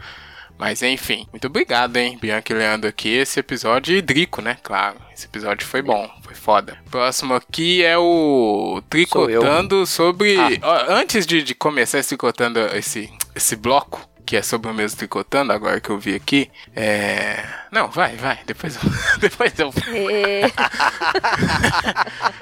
Mas 0.57 0.81
enfim, 0.81 1.27
muito 1.31 1.45
obrigado, 1.47 1.97
hein, 1.97 2.17
Bianca 2.19 2.53
e 2.53 2.55
Leandro 2.55 2.89
aqui. 2.89 3.09
Esse 3.09 3.41
episódio 3.41 3.95
e 3.95 4.01
Drico, 4.01 4.41
né? 4.41 4.57
Claro, 4.63 4.95
esse 5.13 5.25
episódio 5.25 5.67
foi 5.67 5.81
bom, 5.81 6.09
foi 6.23 6.33
foda. 6.33 6.77
Próximo 6.89 7.33
aqui 7.35 7.83
é 7.83 7.97
o 7.97 8.81
Tricotando 8.89 9.85
sobre. 9.85 10.37
Ó, 10.61 10.85
antes 10.87 11.27
de, 11.27 11.43
de 11.43 11.53
começar 11.53 11.99
esse 11.99 12.09
tricotando 12.09 12.59
esse, 12.73 13.11
esse 13.35 13.57
bloco, 13.57 14.09
que 14.25 14.37
é 14.37 14.41
sobre 14.41 14.71
o 14.71 14.73
mesmo 14.73 14.97
tricotando, 14.97 15.51
agora 15.51 15.81
que 15.81 15.89
eu 15.89 15.99
vi 15.99 16.15
aqui. 16.15 16.49
É. 16.73 17.43
Não, 17.71 17.89
vai, 17.89 18.15
vai, 18.15 18.39
depois 18.45 18.77
eu. 18.77 18.81
depois 19.19 19.53
eu. 19.59 19.71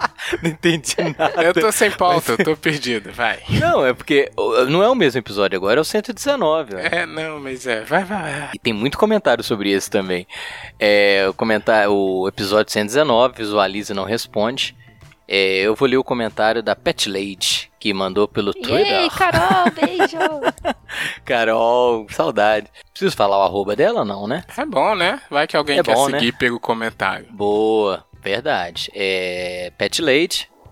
Não 0.42 0.50
entendi 0.50 0.96
nada. 1.18 1.44
Eu 1.44 1.54
tô 1.54 1.72
sem 1.72 1.92
pauta, 1.92 2.34
eu 2.34 2.44
tô 2.44 2.56
perdido, 2.58 3.12
vai. 3.12 3.40
Não, 3.50 3.86
é 3.86 3.94
porque 3.94 4.32
não 4.70 4.82
é 4.82 4.90
o 4.90 4.96
mesmo 4.96 5.20
episódio 5.20 5.58
agora, 5.58 5.80
é 5.80 5.82
o 5.82 5.86
119. 5.86 6.76
ó. 6.76 6.80
É, 6.80 7.06
não, 7.06 7.40
mas 7.40 7.66
é. 7.68 7.82
Vai, 7.82 8.04
vai, 8.04 8.40
vai. 8.40 8.50
E 8.54 8.60
tem 8.60 8.74
muito 8.74 8.98
comentário 8.98 9.44
sobre 9.44 9.72
esse 9.72 9.90
também. 9.90 10.28
É, 10.80 11.26
o, 11.30 11.34
comentário, 11.34 11.92
o 11.94 12.28
episódio 12.28 12.72
119, 12.72 13.36
Visualiza 13.38 13.94
e 13.94 13.96
Não 13.96 14.04
Responde. 14.04 14.76
É, 15.28 15.62
eu 15.62 15.74
vou 15.76 15.88
ler 15.88 15.98
o 15.98 16.04
comentário 16.04 16.62
da 16.62 16.76
Pet 16.76 17.10
Lady, 17.10 17.72
que 17.80 17.92
mandou 17.94 18.28
pelo 18.28 18.54
Twitter. 18.54 19.10
Carol, 19.18 19.72
beijo! 19.72 20.18
Carol, 21.24 22.06
saudade. 22.10 22.68
Preciso 22.92 23.16
falar 23.16 23.40
o 23.40 23.44
arroba 23.44 23.76
dela 23.76 24.00
ou 24.00 24.06
não, 24.06 24.28
né? 24.28 24.44
É 24.56 24.66
bom, 24.66 24.94
né? 24.96 25.20
Vai 25.30 25.48
que 25.48 25.58
alguém 25.58 25.80
É 25.80 25.84
quer 25.84 25.96
bom, 25.96 26.10
né? 26.10 26.20
seguir 26.20 26.32
pelo 26.34 26.60
comentário. 26.60 27.26
Boa, 27.32 28.06
verdade. 28.32 28.92
É, 28.94 29.72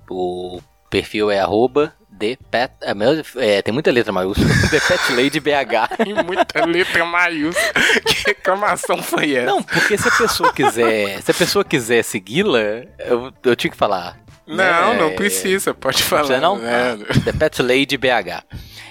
o 0.10 0.60
perfil 0.90 1.32
é 1.32 1.40
arroba 1.40 1.94
The 2.18 2.38
é, 2.52 3.58
é, 3.58 3.62
tem 3.62 3.74
muita 3.74 3.92
letra 3.92 4.14
maiúscula. 4.14 4.48
The 4.70 5.14
Lady 5.16 5.40
BH. 5.40 5.98
Tem 6.04 6.14
muita 6.14 6.66
letra 6.66 7.04
maiúscula. 7.06 7.74
Que 8.06 8.28
reclamação 8.28 9.02
foi 9.02 9.36
essa? 9.36 9.46
Não, 9.48 9.64
porque 9.64 9.98
se 9.98 10.08
a 10.08 10.12
pessoa 10.12 10.54
quiser, 10.54 11.22
se 11.22 11.32
a 11.32 11.34
pessoa 11.34 11.66
quiser 11.66 12.04
segui-la, 12.04 12.60
eu, 13.00 13.34
eu 13.44 13.56
tinha 13.56 13.72
que 13.72 13.78
falar. 13.78 14.20
Não, 14.46 14.94
né? 14.94 15.00
não 15.00 15.16
precisa, 15.16 15.74
pode 15.74 16.04
falar. 16.04 16.24
Precisa 16.24 16.42
não? 16.42 16.58
né? 16.58 16.98
Ah, 17.10 17.20
The 17.26 17.34
Pet 17.34 17.62
Lady 17.62 17.98
BH. 17.98 18.44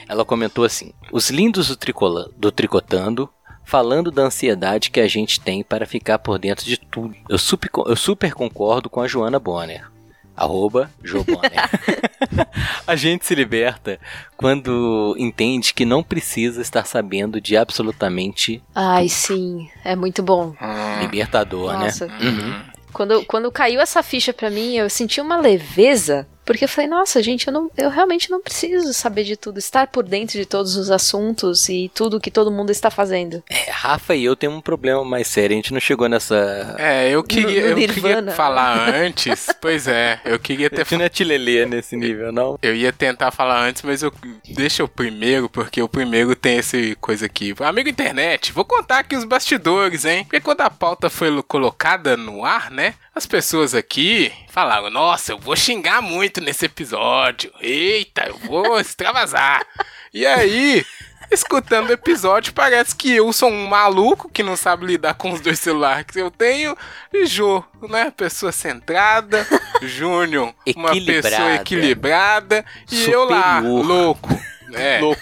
Ela 0.08 0.24
comentou 0.24 0.64
assim: 0.64 0.92
Os 1.12 1.30
lindos 1.30 1.68
do, 1.68 1.76
tricola, 1.76 2.28
do 2.36 2.50
Tricotando, 2.50 3.30
falando 3.64 4.10
da 4.10 4.22
ansiedade 4.22 4.90
que 4.90 5.00
a 5.00 5.08
gente 5.08 5.40
tem 5.40 5.62
para 5.62 5.86
ficar 5.86 6.18
por 6.18 6.38
dentro 6.38 6.64
de 6.64 6.76
tudo. 6.76 7.14
Eu 7.28 7.38
super, 7.38 7.70
eu 7.86 7.96
super 7.96 8.32
concordo 8.34 8.90
com 8.90 9.00
a 9.00 9.08
Joana 9.08 9.38
Bonner. 9.38 9.90
Arroba 10.36 10.90
Jo 11.02 11.24
Bonner. 11.24 11.52
a 12.86 12.96
gente 12.96 13.26
se 13.26 13.34
liberta 13.34 13.98
quando 14.36 15.14
entende 15.18 15.74
que 15.74 15.84
não 15.84 16.02
precisa 16.02 16.62
estar 16.62 16.86
sabendo 16.86 17.40
de 17.40 17.56
absolutamente 17.56 18.62
Ai, 18.74 19.08
sim, 19.08 19.68
é 19.84 19.94
muito 19.94 20.22
bom. 20.22 20.54
Hum, 20.60 21.00
libertador, 21.00 21.72
Nossa. 21.72 22.06
né? 22.06 22.18
Uhum. 22.20 22.72
Quando, 22.92 23.24
quando 23.24 23.50
caiu 23.50 23.80
essa 23.80 24.02
ficha 24.02 24.32
pra 24.32 24.50
mim, 24.50 24.76
eu 24.76 24.88
senti 24.90 25.20
uma 25.20 25.38
leveza, 25.38 26.26
porque 26.44 26.64
eu 26.64 26.68
falei, 26.68 26.88
nossa, 26.88 27.22
gente, 27.22 27.46
eu, 27.46 27.52
não, 27.52 27.70
eu 27.76 27.88
realmente 27.90 28.30
não 28.30 28.40
preciso 28.40 28.92
saber 28.92 29.24
de 29.24 29.36
tudo, 29.36 29.58
estar 29.58 29.86
por 29.88 30.02
dentro 30.04 30.38
de 30.38 30.44
todos 30.46 30.76
os 30.76 30.90
assuntos 30.90 31.68
e 31.68 31.90
tudo 31.94 32.20
que 32.20 32.30
todo 32.30 32.50
mundo 32.50 32.70
está 32.70 32.90
fazendo. 32.90 33.42
É, 33.48 33.70
Rafa 33.70 34.14
e 34.14 34.24
eu 34.24 34.34
temos 34.36 34.58
um 34.58 34.60
problema 34.60 35.04
mais 35.04 35.26
sério. 35.28 35.54
A 35.54 35.56
gente 35.56 35.72
não 35.72 35.80
chegou 35.80 36.08
nessa. 36.08 36.74
É, 36.78 37.10
eu 37.10 37.22
queria, 37.22 37.70
No- 37.70 37.76
no 37.76 37.82
eu 37.82 37.88
queria 37.88 38.32
falar 38.32 38.88
antes. 38.94 39.46
Pois 39.60 39.86
é, 39.86 40.20
eu 40.24 40.38
queria 40.38 40.68
ter 40.70 40.80
A 40.82 40.84
gente 40.84 40.96
não 40.98 41.04
é 41.04 41.08
tilelê 41.08 41.66
nesse 41.66 41.96
nível, 41.96 42.32
não. 42.32 42.58
Eu 42.62 42.74
ia 42.74 42.92
tentar 42.92 43.30
falar 43.30 43.60
antes, 43.62 43.82
mas 43.82 44.02
eu 44.02 44.12
deixa 44.48 44.82
o 44.84 44.88
primeiro, 44.88 45.48
porque 45.48 45.80
o 45.82 45.88
primeiro 45.88 46.34
tem 46.34 46.58
esse 46.58 46.96
coisa 47.00 47.26
aqui. 47.26 47.54
Amigo 47.60 47.88
internet, 47.88 48.52
vou 48.52 48.64
contar 48.64 48.98
aqui 49.00 49.16
os 49.16 49.24
bastidores, 49.24 50.04
hein? 50.04 50.24
Porque 50.24 50.40
quando 50.40 50.62
a 50.62 50.70
pauta 50.70 51.08
foi 51.10 51.30
lo- 51.30 51.42
colocada 51.42 52.16
no 52.16 52.44
ar, 52.44 52.70
né? 52.70 52.94
As 53.14 53.26
pessoas 53.26 53.74
aqui 53.74 54.32
falaram: 54.48 54.88
Nossa, 54.90 55.32
eu 55.32 55.38
vou 55.38 55.54
xingar 55.54 56.00
muito 56.00 56.31
nesse 56.40 56.66
episódio. 56.66 57.52
Eita, 57.60 58.24
eu 58.28 58.36
vou 58.38 58.78
extravasar. 58.80 59.66
e 60.12 60.26
aí. 60.26 60.84
Escutando 61.30 61.88
o 61.88 61.92
episódio, 61.92 62.52
parece 62.52 62.94
que 62.94 63.10
eu 63.10 63.32
sou 63.32 63.48
um 63.48 63.66
maluco 63.66 64.28
que 64.28 64.42
não 64.42 64.54
sabe 64.54 64.84
lidar 64.84 65.14
com 65.14 65.32
os 65.32 65.40
dois 65.40 65.58
celulares 65.58 66.04
que 66.04 66.18
eu 66.20 66.30
tenho. 66.30 66.76
E 67.10 67.24
Jô, 67.24 67.64
né? 67.88 68.10
Pessoa 68.14 68.52
centrada. 68.52 69.46
Júnior, 69.80 70.54
uma 70.76 70.90
pessoa 70.90 71.54
Equilibrada. 71.54 72.62
E 72.90 73.10
eu 73.10 73.24
lá, 73.24 73.56
Superior. 73.62 73.86
louco. 73.86 74.28
É. 74.74 75.00
Louco. 75.00 75.20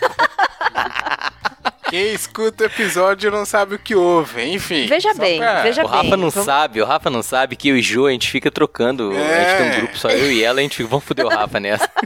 Quem 1.91 2.15
escuta 2.15 2.65
o 2.65 2.67
episódio 2.67 3.31
não 3.31 3.45
sabe 3.45 3.75
o 3.75 3.79
que 3.79 3.95
ouve. 3.95 4.43
Enfim. 4.45 4.87
Veja 4.87 5.13
bem, 5.15 5.39
pra- 5.39 5.63
veja 5.63 5.83
O 5.85 5.87
Rafa 5.89 6.03
bem, 6.03 6.11
não 6.13 6.31
vamos- 6.31 6.45
sabe, 6.47 6.81
o 6.81 6.85
Rafa 6.87 7.11
não 7.11 7.23
sabe 7.23 7.57
que 7.57 7.69
eu 7.69 7.77
e 7.77 7.83
Jo, 7.83 8.07
a 8.07 8.13
gente 8.13 8.31
fica 8.31 8.51
trocando. 8.51 9.11
A 9.11 9.15
gente 9.15 9.57
tem 9.59 9.67
um 9.67 9.71
É. 9.73 9.77
grupo 9.79 9.99
só 9.99 10.09
eu 10.09 10.31
e 10.33 10.43
ela, 10.43 10.61
a 10.61 10.63
gente 10.63 10.77
fica, 10.77 10.89
vamos 10.89 11.05
foder 11.05 11.27
o 11.27 11.29
Rafa 11.29 11.59
nessa. 11.61 11.91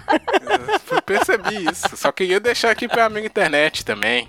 Eu 0.90 1.02
percebi 1.02 1.66
isso. 1.70 1.96
Só 1.96 2.12
queria 2.12 2.38
deixar 2.38 2.70
aqui 2.70 2.86
pra 2.86 3.06
amigo 3.06 3.26
internet 3.26 3.84
também. 3.84 4.28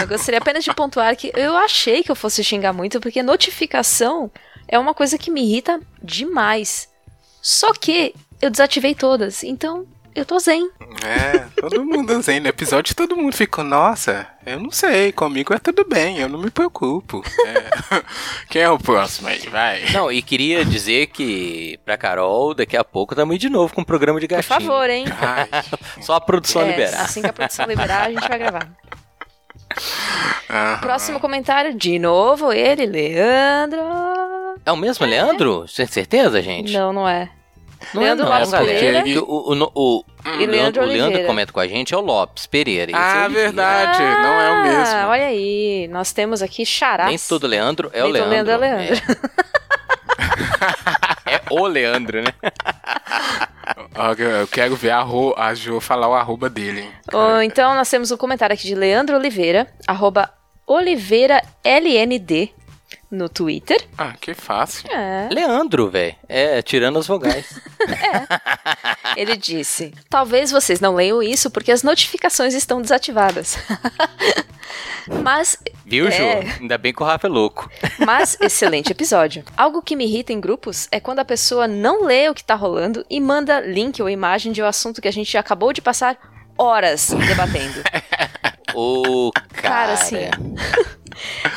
Eu 0.00 0.06
gostaria 0.08 0.38
apenas 0.38 0.64
de 0.64 0.72
pontuar 0.74 1.14
que 1.16 1.30
eu 1.36 1.54
achei 1.56 2.02
que 2.02 2.10
eu 2.10 2.16
fosse 2.16 2.42
xingar 2.42 2.72
muito, 2.72 3.00
porque 3.00 3.22
notificação 3.22 4.30
é 4.66 4.78
uma 4.78 4.94
coisa 4.94 5.18
que 5.18 5.30
me 5.30 5.42
irrita 5.42 5.78
demais. 6.02 6.88
Só 7.42 7.72
que 7.74 8.14
eu 8.40 8.50
desativei 8.50 8.94
todas, 8.94 9.42
então 9.44 9.86
eu 10.14 10.24
tô 10.26 10.38
zen. 10.38 10.70
É, 11.04 11.38
todo 11.60 11.84
mundo 11.84 12.12
assim, 12.12 12.38
no 12.40 12.48
episódio 12.48 12.94
todo 12.94 13.16
mundo 13.16 13.34
ficou, 13.34 13.64
nossa, 13.64 14.26
eu 14.46 14.60
não 14.60 14.70
sei, 14.70 15.10
comigo 15.12 15.52
é 15.54 15.58
tudo 15.58 15.84
bem, 15.88 16.18
eu 16.18 16.28
não 16.28 16.38
me 16.38 16.50
preocupo. 16.50 17.22
É. 17.46 18.02
Quem 18.50 18.62
é 18.62 18.70
o 18.70 18.78
próximo 18.78 19.28
aí? 19.28 19.38
Vai. 19.48 19.84
Não, 19.92 20.10
e 20.12 20.20
queria 20.22 20.64
dizer 20.64 21.06
que 21.08 21.78
pra 21.84 21.96
Carol, 21.96 22.54
daqui 22.54 22.76
a 22.76 22.84
pouco 22.84 23.14
estamos 23.14 23.38
de 23.38 23.48
novo 23.48 23.74
com 23.74 23.80
o 23.82 23.86
programa 23.86 24.20
de 24.20 24.28
Por 24.28 24.36
gatinho. 24.36 24.60
favor, 24.60 24.88
hein? 24.90 25.04
Ai, 25.20 25.48
Só 26.02 26.14
a 26.14 26.20
produção 26.20 26.62
É, 26.62 26.66
liberar. 26.68 27.02
assim 27.02 27.20
que 27.22 27.28
a 27.28 27.32
produção 27.32 27.66
liberar, 27.66 28.06
a 28.06 28.10
gente 28.10 28.28
vai 28.28 28.38
gravar. 28.38 28.68
aham. 30.50 30.78
Próximo 30.80 31.18
comentário, 31.20 31.74
de 31.74 31.98
novo, 31.98 32.52
ele, 32.52 32.86
Leandro. 32.86 33.80
É 34.64 34.70
o 34.70 34.76
mesmo, 34.76 35.04
Leandro? 35.06 35.64
Tem 35.74 35.86
certeza, 35.86 36.40
gente? 36.42 36.72
Não, 36.72 36.92
não 36.92 37.08
é. 37.08 37.30
Não 37.94 38.02
Leandro 38.02 38.26
é, 38.26 38.28
Lopes 38.28 38.52
não. 38.52 38.64
Pereira. 38.64 38.98
Porque 39.02 39.18
O, 39.18 39.24
o, 39.24 39.52
o, 39.54 39.70
o, 39.74 40.04
E 40.40 40.46
Leandro 40.46 40.82
o 40.82 40.86
Leandro 40.86 41.24
comenta 41.24 41.52
com 41.52 41.60
a 41.60 41.66
gente 41.68 41.94
é 41.94 41.96
o 41.96 42.00
Lopes 42.00 42.46
Pereira. 42.46 42.92
Ah, 42.94 43.24
é 43.24 43.28
verdade, 43.28 43.98
não 43.98 44.40
é 44.40 44.50
o 44.50 44.62
mesmo. 44.62 44.94
Ah, 44.94 45.06
olha 45.08 45.26
aí, 45.26 45.88
nós 45.88 46.12
temos 46.12 46.42
aqui 46.42 46.64
charás. 46.64 47.08
Nem 47.08 47.18
todo 47.18 47.46
Leandro 47.46 47.90
é 47.92 48.00
o 48.02 48.04
Nem 48.04 48.12
Leandro. 48.12 48.30
Leandro 48.30 48.52
é 48.52 48.56
Leandro. 48.58 49.02
É, 51.26 51.40
o 51.50 51.66
Leandro, 51.66 52.22
né? 52.22 52.32
Eu 54.40 54.46
quero 54.48 54.74
ver 54.74 54.90
a, 54.90 55.00
Ro, 55.00 55.34
a 55.36 55.54
Jo 55.54 55.80
falar 55.80 56.08
o 56.08 56.14
arroba 56.14 56.48
dele. 56.48 56.88
Oh, 57.12 57.40
então 57.40 57.74
nós 57.74 57.88
temos 57.88 58.10
um 58.10 58.16
comentário 58.16 58.54
aqui 58.54 58.66
de 58.66 58.74
Leandro 58.74 59.16
Oliveira, 59.16 59.66
arroba 59.86 60.30
OliveiraLND 60.66 62.52
no 63.12 63.28
Twitter. 63.28 63.78
Ah, 63.96 64.14
que 64.18 64.32
fácil. 64.32 64.90
É. 64.90 65.28
Leandro, 65.30 65.90
velho. 65.90 66.16
É, 66.26 66.62
tirando 66.62 66.98
as 66.98 67.06
vogais. 67.06 67.60
é. 67.86 69.20
Ele 69.20 69.36
disse: 69.36 69.92
Talvez 70.08 70.50
vocês 70.50 70.80
não 70.80 70.94
leiam 70.94 71.22
isso 71.22 71.50
porque 71.50 71.70
as 71.70 71.82
notificações 71.82 72.54
estão 72.54 72.80
desativadas. 72.80 73.58
Mas. 75.22 75.58
Viu, 75.84 76.08
é... 76.08 76.10
Ju? 76.10 76.52
Ainda 76.60 76.78
bem 76.78 76.92
que 76.92 77.02
o 77.02 77.06
Rafa 77.06 77.26
é 77.26 77.30
louco. 77.30 77.70
Mas, 77.98 78.38
excelente 78.40 78.90
episódio. 78.90 79.44
Algo 79.56 79.82
que 79.82 79.94
me 79.94 80.04
irrita 80.04 80.32
em 80.32 80.40
grupos 80.40 80.88
é 80.90 80.98
quando 80.98 81.18
a 81.18 81.24
pessoa 81.24 81.68
não 81.68 82.04
lê 82.04 82.28
o 82.30 82.34
que 82.34 82.42
tá 82.42 82.54
rolando 82.54 83.04
e 83.10 83.20
manda 83.20 83.60
link 83.60 84.00
ou 84.00 84.08
imagem 84.08 84.52
de 84.52 84.62
um 84.62 84.66
assunto 84.66 85.02
que 85.02 85.08
a 85.08 85.12
gente 85.12 85.36
acabou 85.36 85.72
de 85.72 85.82
passar 85.82 86.16
horas 86.56 87.10
debatendo. 87.26 87.82
Ô, 88.74 89.28
oh, 89.28 89.32
cara. 89.32 89.68
cara, 89.68 89.92
assim. 89.92 90.16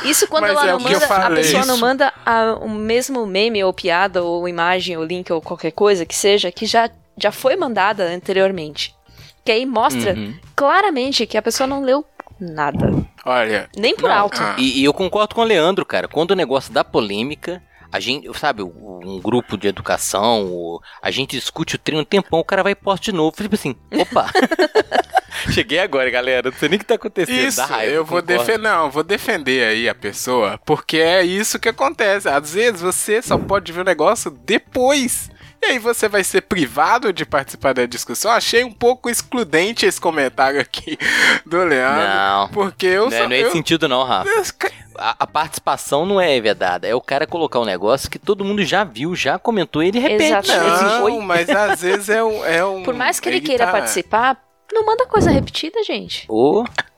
Isso 0.03 0.27
quando 0.27 0.45
ela 0.45 0.67
é 0.67 0.71
não 0.71 0.79
manda, 0.79 1.05
a 1.05 1.29
pessoa 1.31 1.61
isso. 1.61 1.67
não 1.67 1.77
manda 1.77 2.13
a, 2.25 2.53
o 2.61 2.69
mesmo 2.69 3.25
meme 3.25 3.63
ou 3.63 3.73
piada 3.73 4.23
ou 4.23 4.47
imagem 4.47 4.97
ou 4.97 5.03
link 5.03 5.31
ou 5.31 5.41
qualquer 5.41 5.71
coisa 5.71 6.05
que 6.05 6.15
seja 6.15 6.51
que 6.51 6.65
já, 6.65 6.89
já 7.17 7.31
foi 7.31 7.55
mandada 7.55 8.03
anteriormente. 8.03 8.95
Que 9.43 9.51
aí 9.51 9.65
mostra 9.65 10.13
uhum. 10.13 10.33
claramente 10.55 11.27
que 11.27 11.37
a 11.37 11.41
pessoa 11.41 11.67
não 11.67 11.83
leu 11.83 12.03
nada. 12.39 12.91
Olha. 13.25 13.69
Nem 13.75 13.95
por 13.95 14.09
não, 14.09 14.15
alto. 14.15 14.41
Ah. 14.41 14.55
E, 14.57 14.81
e 14.81 14.83
eu 14.83 14.93
concordo 14.93 15.35
com 15.35 15.41
o 15.41 15.45
Leandro, 15.45 15.85
cara. 15.85 16.07
Quando 16.07 16.31
o 16.31 16.35
negócio 16.35 16.73
dá 16.73 16.83
polêmica, 16.83 17.61
a 17.91 17.99
gente, 17.99 18.27
sabe, 18.37 18.61
um 18.61 19.19
grupo 19.21 19.57
de 19.57 19.67
educação, 19.67 20.81
a 21.01 21.11
gente 21.11 21.37
discute 21.37 21.75
o 21.75 21.79
treino 21.79 22.01
um 22.01 22.05
tempão, 22.05 22.39
o 22.39 22.43
cara 22.43 22.63
vai 22.63 22.73
e 22.73 22.75
posta 22.75 23.05
de 23.05 23.11
novo. 23.11 23.35
Tipo 23.35 23.55
assim, 23.55 23.75
opa. 23.93 24.29
Cheguei 25.51 25.79
agora, 25.79 26.09
galera. 26.09 26.49
Não 26.49 26.57
sei 26.57 26.69
nem 26.69 26.77
o 26.77 26.79
que 26.79 26.85
tá 26.85 26.95
acontecendo. 26.95 27.47
Isso, 27.47 27.61
raiva, 27.61 27.93
eu 27.93 28.05
vou 28.05 28.21
defender. 28.21 28.59
Não, 28.59 28.89
vou 28.89 29.03
defender 29.03 29.67
aí 29.67 29.89
a 29.89 29.95
pessoa, 29.95 30.59
porque 30.65 30.97
é 30.97 31.23
isso 31.23 31.59
que 31.59 31.69
acontece. 31.69 32.27
Às 32.27 32.53
vezes 32.53 32.81
você 32.81 33.21
só 33.21 33.37
pode 33.37 33.71
ver 33.71 33.81
o 33.81 33.85
negócio 33.85 34.31
depois. 34.31 35.29
E 35.61 35.67
aí 35.67 35.79
você 35.79 36.07
vai 36.07 36.23
ser 36.23 36.41
privado 36.41 37.11
de 37.11 37.25
participar 37.25 37.73
da 37.73 37.85
discussão. 37.85 38.31
Achei 38.31 38.63
um 38.63 38.71
pouco 38.71 39.09
excludente 39.09 39.85
esse 39.85 39.99
comentário 39.99 40.59
aqui 40.59 40.97
do 41.45 41.57
Leandro. 41.63 42.03
Não. 42.03 42.49
Porque 42.49 42.85
eu 42.85 43.09
não, 43.09 43.17
é, 43.17 43.21
só. 43.21 43.29
Não 43.29 43.35
é 43.35 43.43
eu, 43.43 43.51
sentido, 43.51 43.87
não, 43.87 44.03
Rafa. 44.03 44.29
A, 44.97 45.15
a, 45.19 45.27
participação 45.27 46.05
não 46.05 46.21
é 46.21 46.39
vedada. 46.39 46.87
É 46.87 46.93
o 46.93 47.01
cara 47.01 47.25
colocar 47.25 47.59
um 47.59 47.65
negócio 47.65 48.09
que 48.09 48.19
todo 48.19 48.45
mundo 48.45 48.63
já 48.63 48.83
viu, 48.83 49.15
já 49.15 49.39
comentou 49.39 49.81
e 49.81 49.87
ele 49.87 49.99
repete. 49.99 50.25
Exatamente. 50.25 50.83
Não, 50.83 51.21
mas 51.21 51.49
às 51.49 51.81
vezes 51.81 52.09
é 52.09 52.23
um. 52.23 52.45
É 52.45 52.63
um 52.63 52.83
Por 52.83 52.93
mais 52.93 53.19
que 53.19 53.27
ele, 53.27 53.37
ele 53.37 53.45
queira 53.45 53.65
tá... 53.65 53.71
participar, 53.71 54.37
não 54.71 54.85
manda 54.85 55.05
coisa 55.05 55.29
repetida, 55.29 55.83
gente. 55.83 56.25
Ô. 56.29 56.61
Oh. 56.61 56.95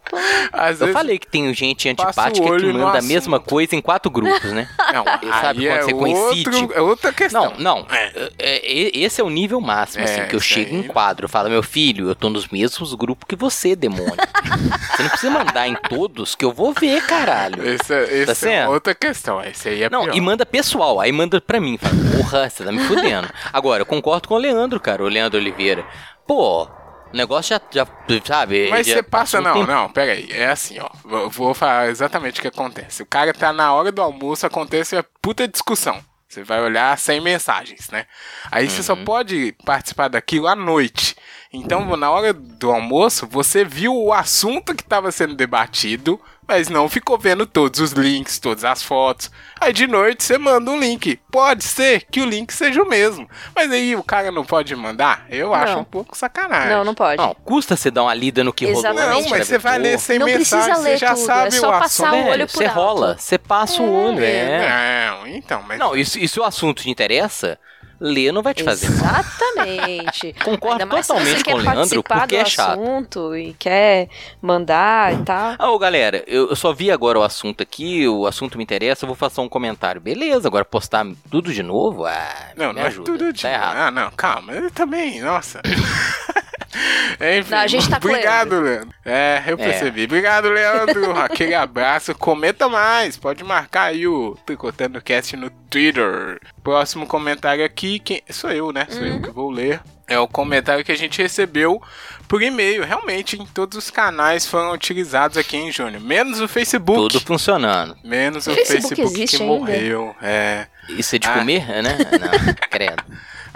Às 0.54 0.80
eu 0.80 0.94
falei 0.94 1.20
que 1.20 1.28
tem 1.28 1.54
gente 1.54 1.90
antipática 1.90 2.58
que 2.58 2.74
manda 2.74 3.00
a 3.00 3.02
mesma 3.02 3.40
coisa 3.40 3.76
em 3.76 3.82
quatro 3.82 4.10
grupos, 4.10 4.52
né? 4.52 4.70
Não, 4.94 5.04
sabe 5.42 5.68
quando 5.68 5.78
é 5.78 5.84
você 5.84 5.94
coincide. 5.94 6.50
Outro, 6.50 6.78
é 6.78 6.82
outra 6.82 7.14
questão. 7.14 7.54
Não, 7.58 7.82
não. 7.82 7.88
É. 7.92 8.32
É, 8.40 8.98
esse 8.98 9.20
é 9.20 9.24
o 9.24 9.30
nível 9.30 9.60
máximo, 9.60 10.04
assim, 10.04 10.22
é, 10.22 10.26
que 10.26 10.36
eu 10.36 10.40
chego 10.40 10.76
em 10.76 10.84
quadro. 10.84 11.28
Falo, 11.28 11.50
meu 11.50 11.62
filho, 11.62 12.10
eu 12.10 12.16
tô 12.16 12.30
nos 12.30 12.48
mesmos 12.48 12.94
grupos 12.94 13.26
que 13.28 13.36
você, 13.36 13.76
demônio. 13.76 14.16
você 14.96 15.04
não 15.04 15.10
precisa 15.10 15.32
mandar 15.32 15.68
em 15.68 15.76
todos 15.76 16.36
que 16.36 16.46
eu 16.46 16.54
vou 16.54 16.74
ver, 16.74 17.06
caralho. 17.06 17.68
Esse, 17.68 17.94
é, 17.94 18.24
esse 18.24 18.46
tá 18.46 18.50
é 18.50 18.68
outra 18.68 18.96
questão. 18.96 19.44
Esse 19.44 19.70
aí 19.70 19.84
é 19.84 19.90
Não, 19.90 20.04
pior. 20.04 20.16
e 20.16 20.22
manda 20.22 20.46
pessoal. 20.46 21.00
Aí 21.00 21.12
manda 21.12 21.42
pra 21.42 21.60
mim. 21.60 21.78
Fala, 21.78 21.94
porra, 22.16 22.50
você 22.50 22.64
tá 22.64 22.72
me 22.72 22.80
fudendo. 22.80 23.28
Agora, 23.52 23.82
eu 23.82 23.86
concordo 23.86 24.28
com 24.28 24.36
o 24.36 24.38
Leandro, 24.38 24.80
cara, 24.80 25.04
o 25.04 25.08
Leandro 25.08 25.38
Oliveira. 25.38 25.86
Pô, 26.26 26.68
o 27.14 27.18
negócio 27.18 27.56
já, 27.56 27.62
já 27.72 27.88
sabe? 28.26 28.70
Mas 28.70 28.88
já 28.88 28.96
você 28.96 29.04
passa, 29.04 29.42
não, 29.42 29.54
tempo. 29.54 29.68
não, 29.68 29.90
pera 29.90 30.14
aí. 30.14 30.32
É 30.32 30.48
assim, 30.48 30.80
ó. 30.80 30.90
Vou, 31.04 31.30
vou 31.30 31.54
falar 31.54 31.90
exatamente 31.90 32.40
o 32.40 32.42
que 32.42 32.48
acontece. 32.48 33.04
O 33.04 33.06
cara 33.06 33.34
tá 33.34 33.54
na 33.54 33.74
hora 33.74 33.92
do 33.92 34.02
almoço, 34.02 34.46
acontece 34.46 34.96
a 34.96 35.06
puta 35.22 35.48
discussão. 35.48 36.04
Você 36.28 36.44
vai 36.44 36.62
olhar 36.62 36.98
sem 36.98 37.22
mensagens, 37.22 37.90
né? 37.90 38.06
Aí 38.52 38.66
uhum. 38.66 38.70
você 38.70 38.84
só 38.84 38.94
uhum. 38.94 39.06
pode 39.06 39.56
participar 39.66 40.10
daquilo 40.10 40.48
à 40.48 40.56
noite. 40.56 41.16
Então, 41.58 41.98
na 41.98 42.10
hora 42.12 42.34
do 42.34 42.72
almoço, 42.72 43.28
você 43.30 43.66
viu 43.66 43.96
o 43.96 44.14
assunto 44.14 44.76
que 44.76 44.84
estava 44.84 45.12
sendo 45.12 45.36
debatido, 45.36 46.20
mas 46.48 46.70
não 46.70 46.88
ficou 46.88 47.18
vendo 47.18 47.46
todos 47.46 47.80
os 47.82 47.92
links, 47.92 48.40
todas 48.40 48.64
as 48.64 48.82
fotos. 48.82 49.30
Aí 49.60 49.74
de 49.74 49.86
noite 49.86 50.24
você 50.24 50.38
manda 50.38 50.72
um 50.72 50.80
link. 50.80 51.20
Pode 51.30 51.64
ser 51.64 52.06
que 52.10 52.22
o 52.22 52.26
link 52.26 52.54
seja 52.54 52.82
o 52.82 52.88
mesmo. 52.88 53.30
Mas 53.54 53.70
aí 53.70 53.96
o 53.96 54.04
cara 54.04 54.32
não 54.32 54.46
pode 54.46 54.74
mandar? 54.76 55.26
Eu 55.30 55.48
não. 55.48 55.56
acho 55.56 55.78
um 55.78 55.84
pouco 55.84 56.18
sacanagem. 56.18 56.70
Não, 56.70 56.86
não 56.86 56.96
pode. 56.96 57.22
Não, 57.22 57.36
custa 57.44 57.76
você 57.76 57.92
dar 57.92 58.04
uma 58.04 58.14
lida 58.14 58.44
no 58.44 58.54
que 58.54 58.66
Exatamente. 58.66 59.06
rolou. 59.06 59.22
Não, 59.24 59.30
mas 59.30 59.48
você 59.48 59.58
vai 59.58 59.78
ler 59.78 60.00
sem 60.00 60.20
não 60.20 60.26
mensagem, 60.26 60.74
precisa 60.74 60.88
ler 60.88 60.98
você 60.98 61.06
já 61.06 61.14
tudo, 61.16 61.26
sabe 61.26 61.48
é 61.48 61.52
só 61.52 61.70
o 61.70 61.80
passar 61.80 62.08
assunto. 62.08 62.26
o 62.26 62.30
olho 62.30 62.48
por 62.48 62.54
Você 62.54 62.66
rola, 62.68 63.18
você 63.18 63.38
passa 63.38 63.82
é, 63.82 63.86
o 63.86 63.92
olho, 63.92 64.24
é. 64.24 65.10
Não, 65.10 65.28
então, 65.28 65.64
mas... 65.68 65.78
Não, 65.78 65.96
e 65.96 66.06
se 66.06 66.40
o 66.40 66.44
assunto 66.44 66.84
te 66.84 66.90
interessa, 66.90 67.60
ler 68.00 68.32
não 68.32 68.42
vai 68.42 68.54
te 68.54 68.64
fazer 68.64 68.88
Exatamente. 68.88 70.34
Concordo 70.44 70.88
totalmente 70.88 71.44
com 71.44 71.54
o 71.54 71.58
Leandro, 71.58 72.04
porque 72.04 72.36
é 72.36 72.46
chato. 72.46 72.80
assunto 72.80 73.36
e 73.36 73.54
quer 73.54 74.10
mandar 74.42 75.14
e 75.14 75.24
tal. 75.24 75.56
Ah, 75.58 75.72
ô, 75.72 75.80
galera, 75.80 76.24
eu, 76.28 76.56
só 76.56 76.74
vi 76.74 76.92
agora 76.92 77.20
o 77.20 77.24
assunto 77.24 77.62
aqui, 77.62 78.08
o 78.08 78.26
assunto 78.26 78.58
me 78.58 78.64
interessa, 78.64 79.06
eu 79.06 79.08
vou 79.08 79.16
fazer 79.16 79.42
um 79.42 79.50
comentário. 79.50 80.00
Beleza, 80.00 80.48
agora 80.48 80.66
postar 80.66 81.06
tudo 81.30 81.54
de 81.54 81.64
novo? 81.64 82.06
Ah, 82.06 82.52
não, 82.56 82.74
me 82.74 82.80
não 82.80 82.88
ajuda. 82.88 83.10
É 83.10 83.14
tudo 83.14 83.34
de... 83.34 83.42
tá 83.42 83.52
errado. 83.52 83.78
Ah, 83.78 83.92
não, 83.92 84.12
calma, 84.12 84.54
eu 84.54 84.72
também, 84.72 85.22
nossa. 85.22 85.62
Enfim, 87.40 87.52
Não, 87.52 87.58
a 87.60 87.68
gente 87.68 87.90
tá 87.90 87.98
obrigado, 87.98 88.60
Leandro. 88.60 88.90
É, 89.06 89.44
eu 89.48 89.58
percebi. 89.58 90.02
É. 90.02 90.06
Obrigado, 90.06 90.50
Leandro. 90.50 91.18
Aquele 91.20 91.56
abraço. 91.56 92.14
Comenta 92.16 92.68
mais. 92.68 93.18
Pode 93.18 93.44
marcar 93.44 93.86
aí 93.86 94.08
o 94.08 94.38
Tricotando 94.46 95.02
Cast 95.02 95.36
no 95.36 95.50
Twitter. 95.50 96.40
Próximo 96.64 97.08
comentário 97.08 97.64
aqui, 97.64 98.00
quem... 98.00 98.22
sou 98.30 98.52
eu, 98.52 98.72
né? 98.72 98.86
Sou 98.90 99.02
uhum. 99.02 99.08
eu 99.08 99.22
que 99.22 99.32
vou 99.32 99.50
ler. 99.50 99.82
É 100.08 100.18
o 100.18 100.28
comentário 100.28 100.86
que 100.86 100.92
a 100.92 100.98
gente 100.98 101.22
recebeu 101.22 101.82
por 102.30 102.42
e-mail. 102.42 102.86
Realmente, 102.86 103.36
em 103.36 103.46
todos 103.46 103.78
os 103.78 103.92
canais 103.92 104.46
foram 104.46 104.72
utilizados 104.72 105.38
aqui 105.38 105.58
em 105.58 105.72
Júnior. 105.72 106.02
Menos 106.02 106.40
o 106.40 106.48
Facebook. 106.48 107.14
Tudo 107.14 107.20
funcionando. 107.20 107.98
o 108.02 108.08
Menos 108.08 108.48
o 108.48 108.54
Facebook, 108.54 108.96
Facebook 108.96 109.28
que 109.28 109.36
ainda. 109.36 109.46
morreu. 109.46 110.16
É. 110.22 110.68
Isso 110.90 111.16
é 111.16 111.20
de 111.20 111.28
ah. 111.28 111.34
comer, 111.34 111.84
né? 111.84 111.98
Não, 111.98 112.54
credo. 112.70 113.04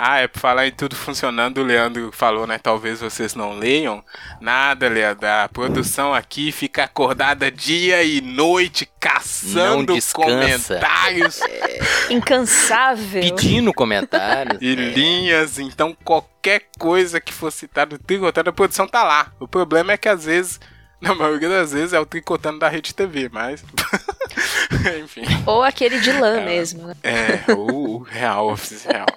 Ah, 0.04 0.18
é 0.18 0.28
pra 0.28 0.42
falar 0.42 0.66
em 0.66 0.72
tudo 0.72 0.96
funcionando, 0.96 1.60
o 1.60 1.64
Leandro 1.64 2.12
falou, 2.12 2.48
né? 2.48 2.58
Talvez 2.58 3.02
vocês 3.02 3.36
não 3.36 3.54
leiam. 3.54 4.04
Nada, 4.40 4.90
Leandro. 4.90 5.28
A 5.28 5.48
produção 5.48 6.12
aqui 6.12 6.52
fica 6.52 6.86
acordada 6.86 7.52
dia 7.52 8.04
e 8.04 8.20
noite, 8.20 8.90
caçando 9.00 9.96
comentários. 10.12 11.40
É... 11.52 12.14
Incansável. 12.14 13.22
Pedindo 13.22 13.72
comentários. 13.72 14.58
e 14.60 14.74
linhas. 14.74 15.60
Então, 15.60 15.96
qualquer 16.04 16.64
coisa 16.80 17.22
que 17.22 17.32
for 17.32 17.52
citada, 17.52 18.00
tricotando, 18.00 18.50
a 18.50 18.54
produção 18.54 18.88
tá 18.88 19.04
lá. 19.04 19.32
O 19.40 19.48
problema 19.48 19.92
é 19.94 19.98
que 19.98 20.10
às 20.10 20.26
vezes. 20.26 20.60
Na 21.00 21.16
maioria 21.16 21.50
das 21.50 21.72
vezes 21.72 21.94
é 21.94 22.00
o 22.00 22.06
tricotando 22.06 22.60
da 22.60 22.70
Rede 22.70 22.94
TV, 22.94 23.30
mas. 23.32 23.64
Enfim. 25.02 25.24
Ou 25.46 25.64
aquele 25.64 26.00
de 26.00 26.12
lã 26.12 26.40
é, 26.40 26.46
mesmo. 26.46 26.88
Né? 26.88 26.96
É, 27.04 27.54
o, 27.54 27.98
o 27.98 27.98
real 28.04 28.52
oficial. 28.52 29.08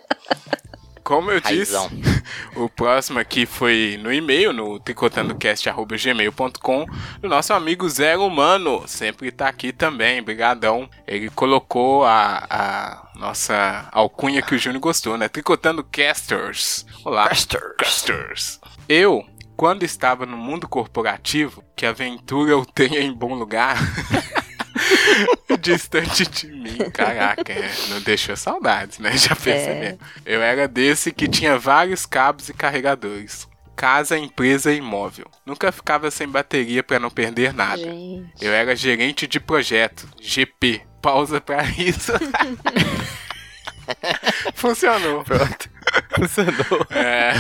Como 1.05 1.31
eu 1.31 1.40
Raizão. 1.45 1.90
disse, 1.90 2.23
o 2.57 2.67
próximo 2.67 3.19
aqui 3.19 3.45
foi 3.45 4.01
no 4.03 4.11
e-mail, 4.11 4.55
no 4.55 4.81
tricotandocast.gmail.com, 4.81 6.87
do 7.21 7.29
nosso 7.29 7.53
amigo 7.53 7.87
Zero 7.87 8.27
Humano, 8.27 8.85
sempre 8.87 9.31
tá 9.31 9.49
aqui 9.49 9.71
também, 9.71 10.23
brigadão. 10.23 10.88
Ele 11.07 11.29
colocou 11.29 12.07
a, 12.07 12.47
a 12.49 13.11
nossa 13.17 13.87
alcunha 13.93 14.40
que 14.40 14.55
o 14.55 14.59
Júnior 14.59 14.81
gostou, 14.81 15.19
né? 15.19 15.29
Tricotando 15.29 15.85
Casters. 15.85 16.87
Olá. 17.05 17.29
Casters. 17.29 17.77
Casters. 17.77 18.59
Eu, 18.88 19.27
quando 19.55 19.83
estava 19.83 20.25
no 20.25 20.38
mundo 20.38 20.67
corporativo, 20.67 21.62
que 21.77 21.85
aventura 21.85 22.51
eu 22.51 22.64
tenha 22.64 23.01
em 23.01 23.12
bom 23.12 23.35
lugar... 23.35 23.77
Distante 25.61 26.27
de 26.27 26.47
mim, 26.49 26.79
caraca, 26.92 27.53
é, 27.53 27.70
não 27.88 28.01
deixou 28.01 28.37
saudades, 28.37 28.99
né? 28.99 29.16
Já 29.16 29.35
percebeu. 29.35 29.90
É. 29.90 29.99
Eu 30.27 30.42
era 30.42 30.68
desse 30.68 31.12
que 31.12 31.29
tinha 31.29 31.59
vários 31.59 32.05
cabos 32.05 32.49
e 32.49 32.55
carregadores. 32.55 33.49
Casa, 33.77 34.16
empresa 34.16 34.73
e 34.73 34.77
imóvel. 34.77 35.27
Nunca 35.44 35.73
ficava 35.73 36.11
sem 36.11 36.29
bateria 36.29 36.83
para 36.83 37.01
não 37.01 37.11
perder 37.11 37.53
nada. 37.53 37.83
Gente. 37.83 38.33
Eu 38.40 38.53
era 38.53 38.77
gerente 38.77 39.27
de 39.27 39.40
projeto, 39.40 40.09
GP. 40.20 40.83
Pausa 41.03 41.40
para 41.40 41.64
isso. 41.70 42.12
Funcionou. 44.55 45.25
Pronto. 45.25 45.70
Funcionou. 46.16 46.87
É 46.90 47.35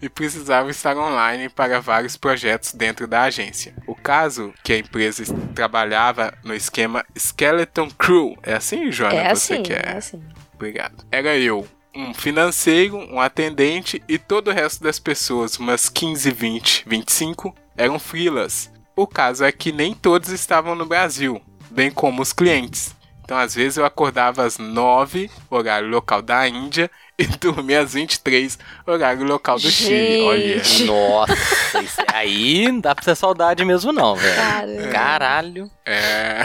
e 0.00 0.08
precisava 0.08 0.70
estar 0.70 0.96
online 0.96 1.48
para 1.48 1.80
vários 1.80 2.16
projetos 2.16 2.72
dentro 2.72 3.06
da 3.06 3.22
agência. 3.22 3.74
O 3.86 3.94
caso 3.94 4.52
que 4.62 4.72
a 4.72 4.78
empresa 4.78 5.24
trabalhava 5.54 6.32
no 6.42 6.54
esquema 6.54 7.04
Skeleton 7.16 7.90
Crew. 7.90 8.36
É 8.42 8.54
assim, 8.54 8.90
Joana? 8.90 9.14
É 9.14 9.34
você 9.34 9.54
assim, 9.54 9.62
quer? 9.62 9.88
é 9.88 9.96
assim. 9.96 10.22
obrigado. 10.54 11.04
Era 11.10 11.36
eu, 11.36 11.66
um 11.94 12.14
financeiro, 12.14 12.96
um 12.96 13.20
atendente 13.20 14.02
e 14.08 14.18
todo 14.18 14.48
o 14.48 14.52
resto 14.52 14.82
das 14.82 14.98
pessoas, 14.98 15.58
umas 15.58 15.88
15, 15.88 16.30
20, 16.30 16.84
25, 16.86 17.54
eram 17.76 17.98
frilas. 17.98 18.70
O 18.96 19.06
caso 19.06 19.44
é 19.44 19.52
que 19.52 19.72
nem 19.72 19.94
todos 19.94 20.30
estavam 20.30 20.74
no 20.74 20.86
Brasil, 20.86 21.40
bem 21.70 21.90
como 21.90 22.22
os 22.22 22.32
clientes. 22.32 22.94
Então, 23.24 23.38
às 23.38 23.54
vezes, 23.54 23.78
eu 23.78 23.84
acordava 23.84 24.44
às 24.44 24.58
9, 24.58 25.30
horário 25.48 25.88
local 25.88 26.20
da 26.20 26.46
Índia, 26.46 26.90
e 27.22 27.26
dormia 27.38 27.80
às 27.80 27.94
23, 27.94 28.58
horário 28.86 29.24
local 29.24 29.58
do 29.58 29.70
Chile. 29.70 30.22
Olha. 30.22 30.62
Nossa, 30.86 31.82
isso 31.82 32.02
aí 32.12 32.70
não 32.70 32.80
dá 32.80 32.94
pra 32.94 33.04
ser 33.04 33.16
saudade 33.16 33.64
mesmo, 33.64 33.92
não, 33.92 34.14
velho. 34.16 34.36
Caramba. 34.36 34.88
Caralho. 34.88 35.70
É. 35.84 36.42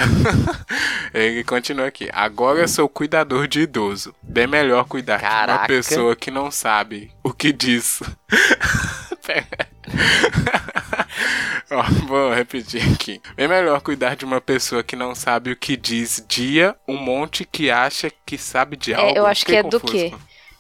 Ele 1.13 1.43
continua 1.43 1.87
aqui. 1.87 2.09
Agora 2.13 2.59
eu 2.59 2.67
sou 2.67 2.87
cuidador 2.89 3.47
de 3.47 3.61
idoso. 3.61 4.13
Bem 4.21 4.47
melhor 4.47 4.85
cuidar 4.85 5.17
de 5.17 5.23
uma 5.23 5.29
Caraca. 5.31 5.67
pessoa 5.67 6.15
que 6.15 6.31
não 6.31 6.51
sabe 6.51 7.11
o 7.23 7.33
que 7.33 7.51
diz. 7.51 8.01
Pera. 9.25 9.67
Ó, 11.69 11.83
vou 12.07 12.33
repetir 12.33 12.81
aqui. 12.93 13.21
Bem 13.35 13.47
melhor 13.47 13.81
cuidar 13.81 14.15
de 14.15 14.23
uma 14.23 14.39
pessoa 14.39 14.81
que 14.83 14.95
não 14.95 15.13
sabe 15.13 15.51
o 15.51 15.55
que 15.55 15.75
diz 15.75 16.23
dia, 16.27 16.75
um 16.87 16.95
monte 16.97 17.43
que 17.45 17.69
acha 17.69 18.11
que 18.25 18.37
sabe 18.37 18.77
de 18.77 18.93
algo. 18.93 19.17
eu 19.17 19.25
acho 19.25 19.45
que 19.45 19.55
é 19.55 19.63
do 19.63 19.79
confuso 19.79 19.91
quê? 19.93 20.13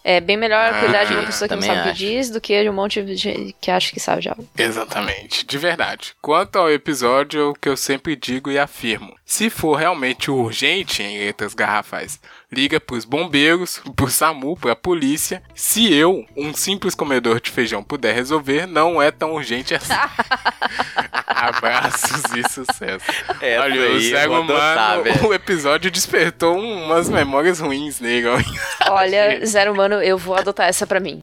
É 0.09 0.21
bem 0.21 0.37
melhor 0.37 0.73
Ah, 0.73 0.79
cuidar 0.79 1.03
de 1.03 1.13
uma 1.13 1.23
pessoa 1.23 1.49
que 1.49 1.55
não 1.55 1.61
sabe 1.61 1.81
o 1.81 1.91
que 1.91 1.97
diz 1.97 2.29
do 2.29 2.39
que 2.39 2.63
de 2.63 2.69
um 2.69 2.73
monte 2.73 3.03
de 3.03 3.17
gente 3.17 3.53
que 3.59 3.69
acha 3.69 3.91
que 3.91 3.99
sabe 3.99 4.21
de 4.21 4.29
algo. 4.29 4.47
Exatamente, 4.57 5.45
de 5.45 5.57
verdade. 5.57 6.15
Quanto 6.21 6.55
ao 6.57 6.71
episódio, 6.71 7.41
é 7.41 7.43
o 7.43 7.53
que 7.53 7.67
eu 7.67 7.75
sempre 7.75 8.15
digo 8.15 8.49
e 8.49 8.57
afirmo: 8.57 9.13
se 9.25 9.49
for 9.49 9.75
realmente 9.75 10.31
urgente, 10.31 11.03
em 11.03 11.19
letras 11.19 11.53
garrafais, 11.53 12.21
liga 12.49 12.79
pros 12.79 13.03
bombeiros, 13.03 13.81
pro 13.97 14.09
SAMU, 14.09 14.55
pra 14.55 14.77
polícia. 14.77 15.43
Se 15.53 15.93
eu, 15.93 16.25
um 16.37 16.53
simples 16.53 16.95
comedor 16.95 17.41
de 17.41 17.51
feijão, 17.51 17.83
puder 17.83 18.15
resolver, 18.15 18.65
não 18.65 19.01
é 19.01 19.11
tão 19.11 19.33
urgente 19.33 19.75
assim. 19.75 19.91
Abraços 21.47 22.23
e 22.35 22.43
sucesso. 22.49 23.05
Essa 23.41 23.61
Olha, 23.63 23.81
o 23.81 23.83
aí 23.85 23.93
eu 23.93 23.99
Zé 24.17 24.27
vou 24.27 24.37
adotar, 24.43 24.99
Humano, 25.01 25.27
o 25.29 25.33
episódio 25.33 25.91
despertou 25.91 26.57
umas 26.57 27.09
memórias 27.09 27.59
ruins 27.59 27.99
nele. 27.99 28.27
Olha, 28.89 29.39
Zero 29.45 29.73
Humano, 29.73 29.95
eu 30.01 30.17
vou 30.17 30.35
adotar 30.35 30.67
essa 30.67 30.87
pra 30.87 30.99
mim. 30.99 31.21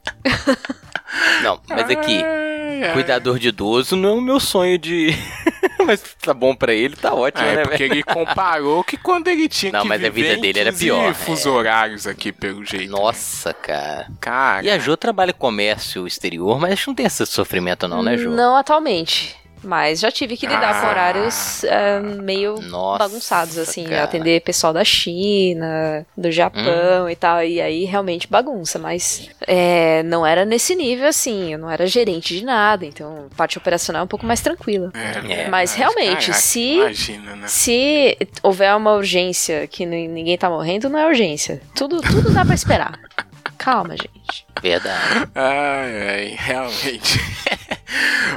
Não, 1.43 1.61
mas 1.69 1.89
aqui, 1.91 2.23
Ai, 2.25 2.85
ai. 2.85 2.93
cuidador 2.93 3.39
de 3.39 3.49
idoso 3.49 3.97
não 3.97 4.09
é 4.09 4.13
o 4.13 4.21
meu 4.21 4.41
sonho 4.41 4.79
de. 4.79 5.11
mas 5.87 6.03
tá 6.23 6.33
bom 6.33 6.55
pra 6.55 6.73
ele, 6.73 6.97
tá 6.97 7.13
ótimo, 7.15 7.45
Ah, 7.47 7.51
é 7.51 7.57
né, 7.57 7.63
porque 7.63 7.77
velho? 7.89 7.95
ele 7.95 8.03
comparou 8.03 8.83
que 8.83 8.97
quando 8.97 9.29
ele 9.29 9.49
tinha 9.49 9.71
Não, 9.73 9.83
que 9.83 9.89
mas 9.89 10.03
a 10.03 10.09
vida 10.11 10.37
dele 10.39 10.59
era 10.59 10.71
15 10.73 10.85
pior, 10.85 11.11
é. 11.11 11.15
fuso 11.15 11.51
horários 11.51 12.07
aqui, 12.07 12.33
pelo 12.33 12.65
jeito. 12.65 12.91
Nossa, 12.91 13.53
cara. 13.53 14.09
Cara, 14.21 14.65
E 14.65 14.71
a 14.71 14.79
Jo 14.79 14.97
trabalha 14.97 15.33
comércio 15.33 16.07
exterior, 16.07 16.59
mas 16.59 16.85
não 16.87 16.95
tem 16.95 17.07
esse 17.07 17.25
sofrimento, 17.27 17.87
não, 17.87 18.03
né, 18.03 18.17
Jo? 18.17 18.31
Não 18.31 18.57
atualmente. 18.57 19.37
Mas 19.65 20.01
já 20.01 20.11
tive 20.11 20.37
que 20.37 20.47
lidar 20.47 20.81
com 20.81 20.87
Ah. 20.87 20.91
horários 20.91 21.65
é, 21.65 22.01
meio 22.01 22.61
Nossa, 22.61 22.99
bagunçados, 22.99 23.57
assim, 23.59 23.85
cara. 23.85 24.05
atender 24.05 24.41
pessoal 24.43 24.73
da 24.73 24.85
China, 24.85 26.07
do 26.17 26.29
Hum. 26.29 26.33
Japão 26.33 27.09
e 27.11 27.17
tal, 27.17 27.43
e 27.43 27.61
aí 27.61 27.85
realmente 27.85 28.29
bagunça, 28.29 28.79
mas 28.79 29.29
é, 29.47 30.03
não 30.05 30.25
era 30.27 30.45
nesse 30.45 30.75
nível 30.75 31.09
assim, 31.09 31.53
eu 31.53 31.59
não 31.59 31.71
era 31.71 31.87
gerente 31.87 32.37
de 32.39 32.45
nada, 32.45 32.85
então 32.85 33.29
a 33.33 33.35
parte 33.37 33.59
operacional 33.59 34.01
é 34.01 34.05
um 34.05 34.09
pouco 34.09 34.27
mais 34.27 34.41
tranquila. 34.41 34.93
É, 34.95 35.49
Mas 35.49 35.75
realmente, 35.75 36.33
se- 36.35 36.75
Imagina, 36.77 37.37
né? 37.37 37.47
Se 37.47 38.17
houver 38.43 38.75
uma 38.77 38.93
urgência 38.95 39.67
que 39.67 39.87
ni- 39.87 40.09
ninguém 40.09 40.37
tá 40.37 40.49
morrendo, 40.51 40.89
não 40.89 40.99
é 40.99 41.07
urgência. 41.07 41.61
Tudo, 41.75 42.01
tudo 42.01 42.33
dá 42.33 42.45
pra 42.45 42.55
esperar. 42.55 42.99
Calma, 43.59 43.97
gente. 43.97 44.45
Verdade. 44.61 45.29
Ai, 45.35 46.09
ai, 46.09 46.37
realmente. 46.39 47.19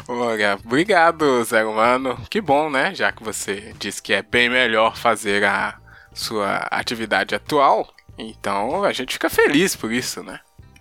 Olha, 0.07 0.57
obrigado, 0.63 1.43
Zé 1.43 1.63
Humano. 1.65 2.17
Que 2.29 2.41
bom, 2.41 2.69
né? 2.69 2.93
Já 2.93 3.11
que 3.11 3.23
você 3.23 3.73
disse 3.79 4.01
que 4.01 4.13
é 4.13 4.21
bem 4.21 4.49
melhor 4.49 4.95
fazer 4.97 5.43
a 5.43 5.75
sua 6.13 6.57
atividade 6.71 7.35
atual. 7.35 7.87
Então 8.17 8.83
a 8.83 8.91
gente 8.93 9.13
fica 9.13 9.29
feliz 9.29 9.75
por 9.75 9.91
isso, 9.91 10.23
né? 10.23 10.39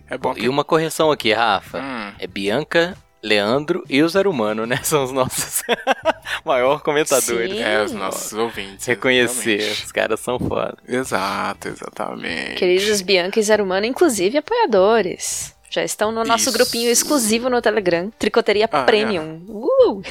É 0.09 0.17
bom 0.17 0.33
que. 0.33 0.41
E 0.41 0.49
uma 0.49 0.63
correção 0.63 1.11
aqui, 1.11 1.33
Rafa. 1.33 1.79
Hum, 1.79 2.13
É 2.17 2.25
Bianca, 2.25 2.97
Leandro 3.21 3.83
e 3.89 4.01
o 4.01 4.07
Zero 4.09 4.31
Humano, 4.31 4.65
né? 4.65 4.79
São 4.83 5.03
os 5.03 5.11
nossos 5.11 5.61
maior 6.45 6.81
comentadores. 6.81 7.51
Sim. 7.51 7.61
é, 7.61 7.83
os 7.83 7.91
nossos 7.91 8.33
ouvintes. 8.33 8.85
Reconhecer, 8.85 9.55
exatamente. 9.59 9.85
os 9.85 9.91
caras 9.91 10.19
são 10.21 10.39
foda. 10.39 10.77
Exato, 10.87 11.67
exatamente. 11.67 12.55
Queridos 12.55 13.01
Bianca 13.01 13.39
e 13.39 13.43
Zero 13.43 13.63
Humano, 13.63 13.85
inclusive 13.85 14.37
apoiadores. 14.37 15.53
Já 15.77 15.83
estão 15.83 16.11
no 16.11 16.23
nosso 16.23 16.49
Isso. 16.49 16.53
grupinho 16.53 16.89
exclusivo 16.89 17.51
no 17.51 17.61
Telegram, 17.61 18.11
Tricoteria 18.17 18.67
Ah, 18.71 18.81
Premium. 18.81 19.43
Uh! 19.47 19.91
Uh, 19.91 20.01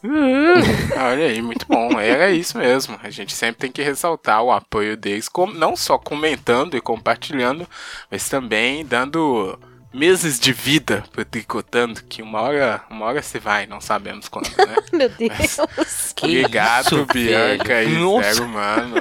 olha 0.96 1.26
aí, 1.26 1.42
muito 1.42 1.66
bom. 1.68 2.00
Era 2.00 2.30
isso 2.30 2.56
mesmo. 2.56 2.98
A 3.02 3.10
gente 3.10 3.34
sempre 3.34 3.60
tem 3.60 3.70
que 3.70 3.82
ressaltar 3.82 4.42
o 4.42 4.50
apoio 4.50 4.96
deles, 4.96 5.28
não 5.54 5.76
só 5.76 5.98
comentando 5.98 6.74
e 6.74 6.80
compartilhando, 6.80 7.68
mas 8.10 8.30
também 8.30 8.82
dando 8.82 9.58
meses 9.92 10.38
de 10.38 10.52
vida 10.52 11.04
Tricotando, 11.30 12.02
que 12.04 12.22
uma 12.22 12.40
hora, 12.40 12.82
uma 12.90 13.06
hora 13.06 13.22
se 13.22 13.38
vai, 13.38 13.66
não 13.66 13.80
sabemos 13.80 14.28
quando, 14.28 14.48
né? 14.48 14.76
Meu 14.92 15.08
Deus. 15.08 16.12
Que 16.14 16.26
Obrigado, 16.26 16.86
isso, 16.86 17.06
Bianca 17.06 17.64
velho. 17.64 17.90
e 17.90 17.98
Nossa. 17.98 18.34
Zero 18.34 18.48
Mano. 18.48 18.96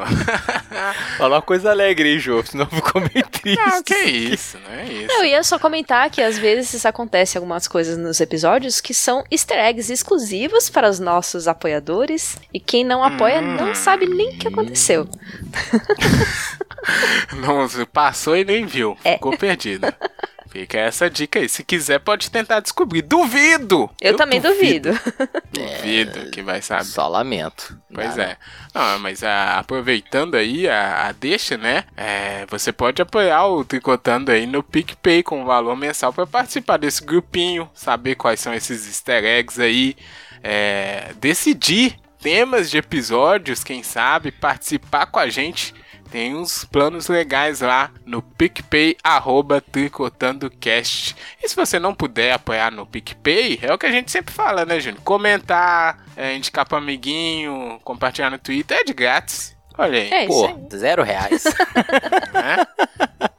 Fala 1.17 1.36
uma 1.36 1.41
coisa 1.41 1.71
alegre 1.71 2.10
aí, 2.10 2.19
Jô, 2.19 2.43
senão 2.43 2.67
eu 2.71 2.80
vou 2.80 3.02
triste. 3.30 3.65
Não, 3.65 3.84
que 3.84 3.95
isso, 3.95 4.58
não 4.60 4.71
é 4.76 4.86
isso. 4.86 5.12
Eu 5.12 5.26
ia 5.26 5.43
só 5.43 5.58
comentar 5.58 6.10
que 6.10 6.21
às 6.21 6.38
vezes 6.38 6.86
acontece 6.86 7.38
algumas 7.38 7.67
coisas 7.67 7.97
nos 7.97 8.19
episódios 8.19 8.82
que 8.82 8.93
são 8.93 9.23
easter 9.32 9.58
eggs 9.58 9.91
exclusivos 9.91 10.69
para 10.69 10.89
os 10.89 11.00
nossos 11.00 11.47
apoiadores 11.47 12.38
e 12.54 12.60
quem 12.60 12.84
não 12.84 13.04
apoia 13.04 13.39
Hum. 13.39 13.56
não 13.56 13.76
sabe 13.76 14.08
nem 14.08 14.36
o 14.36 14.38
que 14.38 14.47
aconteceu. 14.47 15.08
Não, 17.34 17.67
passou 17.91 18.36
e 18.36 18.45
nem 18.45 18.65
viu. 18.65 18.97
É. 19.04 19.13
Ficou 19.13 19.38
perdido. 19.38 19.88
Fica 20.58 20.80
essa 20.80 21.08
dica 21.08 21.38
aí. 21.38 21.48
Se 21.48 21.63
quiser, 21.63 22.00
pode 22.00 22.32
tentar 22.32 22.62
descobrir. 22.62 23.04
Duvido! 23.04 23.88
Eu, 24.02 24.15
também 24.15 24.41
duvido. 24.41 24.89
Duvido 25.54 26.32
que 26.32 26.41
vai 26.41 26.63
saber. 26.63 26.86
Só 26.86 27.08
lamento. 27.08 27.80
Pois 27.93 28.15
Nada. 28.15 28.24
é. 28.24 28.38
Não, 28.74 28.98
mas 28.98 29.24
ah, 29.24 29.60
aproveitando 29.60 30.34
aí 30.34 30.67
a, 30.67 31.10
a 31.10 31.12
deixa, 31.12 31.58
né? 31.58 31.84
é, 31.96 32.43
você 32.50 32.72
pode 32.72 33.00
apoiar 33.04 33.46
o 33.46 33.63
Tricotando 33.63 34.32
aí 34.32 34.48
no 34.48 34.63
PicPay 34.63 35.22
com 35.22 35.46
valor 35.46 35.76
mensal 35.76 36.12
para 36.12 36.26
participar 36.26 36.78
desse 36.78 37.04
grupinho, 37.04 37.70
saber 37.76 38.15
quais 38.15 38.39
são 38.39 38.52
esses 38.52 38.88
easter 38.88 39.24
eggs 39.24 39.62
aí, 39.62 39.96
é, 40.41 41.13
decidir 41.20 42.00
temas 42.20 42.72
de 42.72 42.80
episódios, 42.80 43.63
quem 43.63 43.84
sabe, 43.84 44.32
participar 44.32 45.06
com 45.06 45.20
a 45.20 45.30
gente. 45.30 45.76
Tem 46.12 46.36
uns 46.36 46.63
planos 46.65 47.08
legais 47.08 47.62
lá 47.62 47.91
no 48.06 48.22
PicPay, 48.22 48.98
arroba 49.04 49.62
TricotandoCast. 49.62 51.15
E 51.43 51.48
se 51.48 51.56
você 51.56 51.80
não 51.80 51.93
puder 51.93 52.34
apoiar 52.34 52.72
no 52.72 52.86
PicPay, 52.86 53.60
é 53.62 53.74
o 53.74 53.78
que 53.78 53.86
a 53.86 53.91
gente 53.91 54.12
sempre 54.12 54.34
fala, 54.34 54.65
né, 54.65 54.80
Júnior? 54.80 55.02
Comentar, 55.04 56.06
é, 56.15 56.36
indicar 56.36 56.65
pro 56.67 56.78
amiguinho, 56.78 57.80
compartilhar 57.84 58.30
no 58.30 58.39
Twitter, 58.39 58.78
é 58.78 58.84
de 58.84 58.93
grátis. 58.93 59.56
Olha 59.78 60.00
aí, 60.00 60.10
É. 60.12 60.26
Pô, 60.26 60.50
zero 60.76 61.04
reais. 61.04 61.43
né? 62.34 62.65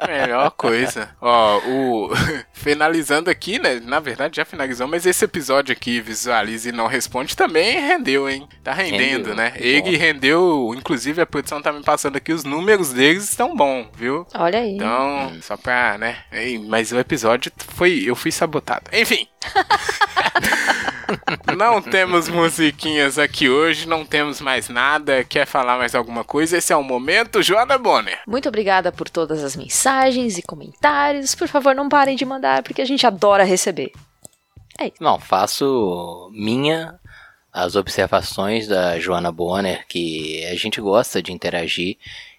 Melhor 0.07 0.51
coisa. 0.53 1.11
Ó, 1.21 1.59
o. 1.59 2.11
Finalizando 2.53 3.31
aqui, 3.31 3.59
né? 3.59 3.81
Na 3.85 4.01
verdade 4.01 4.37
já 4.37 4.45
finalizou, 4.45 4.87
mas 4.89 5.07
esse 5.07 5.25
episódio 5.25 5.73
aqui, 5.73 6.01
Visualize 6.01 6.69
e 6.69 6.73
Não 6.73 6.87
Responde, 6.87 7.37
também 7.37 7.81
rendeu, 7.81 8.29
hein? 8.29 8.49
Tá 8.63 8.73
rendendo, 8.73 9.29
Rendeu, 9.29 9.35
né? 9.35 9.53
Ele 9.57 9.97
rendeu, 9.97 10.75
inclusive 10.77 11.21
a 11.21 11.27
produção 11.27 11.63
tá 11.63 11.73
me 11.73 11.83
passando 11.83 12.17
aqui, 12.17 12.33
os 12.33 12.45
números 12.45 12.93
deles 12.93 13.25
estão 13.25 13.55
bons, 13.57 13.89
viu? 13.95 14.27
Olha 14.35 14.59
aí. 14.59 14.75
Então, 14.75 15.33
só 15.41 15.57
pra, 15.57 15.97
né? 15.99 16.19
Ei, 16.33 16.59
Mas 16.59 16.93
o 16.93 16.99
episódio 16.99 17.53
foi. 17.59 18.03
Eu 18.05 18.17
fui 18.17 18.33
sabotado. 18.33 18.91
Enfim. 18.93 19.27
não 21.57 21.81
temos 21.81 22.29
musiquinhas 22.29 23.19
aqui 23.19 23.49
hoje, 23.49 23.89
não 23.89 24.05
temos 24.05 24.41
mais 24.41 24.69
nada. 24.69 25.25
Quer 25.25 25.47
falar 25.47 25.79
mais 25.79 25.95
alguma 25.95 26.25
coisa? 26.25 26.59
Esse 26.59 26.73
é 26.73 26.77
o 26.77 26.83
momento, 26.83 27.43
Joana 27.43 27.79
Bonner. 27.79 28.21
Muito 28.27 28.49
obrigada 28.49 28.93
por 28.93 29.09
todas 29.09 29.43
as 29.43 29.57
mensagens 29.57 30.39
e 30.39 30.43
comentários. 30.43 31.35
Por 31.35 31.49
favor, 31.49 31.75
não 31.75 31.89
parem 31.89 32.17
de 32.17 32.25
mandar, 32.25 32.63
porque 32.63 32.83
a 32.83 32.87
gente 32.87 33.07
adora 33.07 33.45
receber. 33.45 33.93
Não, 35.01 35.19
faço 35.19 36.31
minha 36.33 36.99
as 37.53 37.75
observações 37.75 38.69
da 38.69 38.99
Joana 39.01 39.33
Bonner, 39.33 39.85
que 39.89 40.45
a 40.47 40.55
gente 40.55 40.81
gosta 40.81 41.21
de 41.21 41.33
interagir 41.33 41.97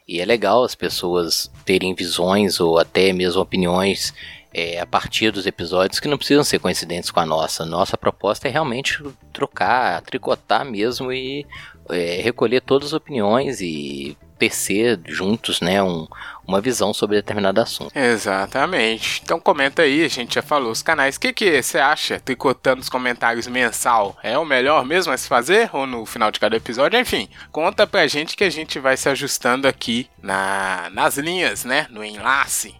e 0.07 0.19
é 0.19 0.25
legal 0.25 0.63
as 0.63 0.73
pessoas 0.73 1.51
terem 1.65 1.93
visões 1.93 2.59
ou 2.59 2.79
até 2.79 3.11
mesmo 3.11 3.41
opiniões 3.41 4.13
é, 4.53 4.79
a 4.79 4.85
partir 4.85 5.31
dos 5.31 5.45
episódios 5.45 5.99
que 5.99 6.07
não 6.07 6.17
precisam 6.17 6.43
ser 6.43 6.59
coincidentes 6.59 7.11
com 7.11 7.19
a 7.19 7.25
nossa. 7.25 7.65
Nossa 7.65 7.97
proposta 7.97 8.47
é 8.47 8.51
realmente 8.51 9.03
trocar, 9.31 10.01
tricotar 10.01 10.65
mesmo 10.65 11.11
e 11.11 11.45
é, 11.89 12.21
recolher 12.21 12.61
todas 12.61 12.89
as 12.89 12.93
opiniões 12.93 13.61
e 13.61 14.17
tecer 14.39 14.97
juntos, 15.05 15.59
né, 15.59 15.83
um, 15.83 16.07
uma 16.47 16.61
visão 16.61 16.93
sobre 16.93 17.17
determinado 17.17 17.59
assunto. 17.59 17.91
Exatamente. 17.93 19.21
Então 19.21 19.37
comenta 19.37 19.81
aí, 19.81 20.05
a 20.05 20.07
gente 20.07 20.35
já 20.35 20.41
falou 20.41 20.71
os 20.71 20.81
canais. 20.81 21.17
O 21.17 21.19
que, 21.19 21.33
que 21.33 21.61
você 21.61 21.77
acha? 21.77 22.21
Tricotando 22.21 22.81
os 22.81 22.87
comentários 22.87 23.47
mensal 23.47 24.17
é 24.23 24.37
o 24.37 24.45
melhor 24.45 24.85
mesmo 24.85 25.11
a 25.11 25.17
se 25.17 25.27
fazer? 25.27 25.69
Ou 25.73 25.85
no 25.85 26.05
final 26.05 26.31
de 26.31 26.39
cada 26.39 26.55
episódio? 26.55 26.97
Enfim, 26.97 27.27
conta 27.51 27.85
pra 27.85 28.07
gente 28.07 28.37
que 28.37 28.45
a 28.45 28.49
gente 28.49 28.79
vai 28.79 28.95
se 28.95 29.09
ajustando 29.09 29.67
aqui 29.67 30.09
na, 30.23 30.89
nas 30.93 31.17
linhas, 31.17 31.65
né? 31.65 31.85
No 31.89 32.03
enlace. 32.03 32.73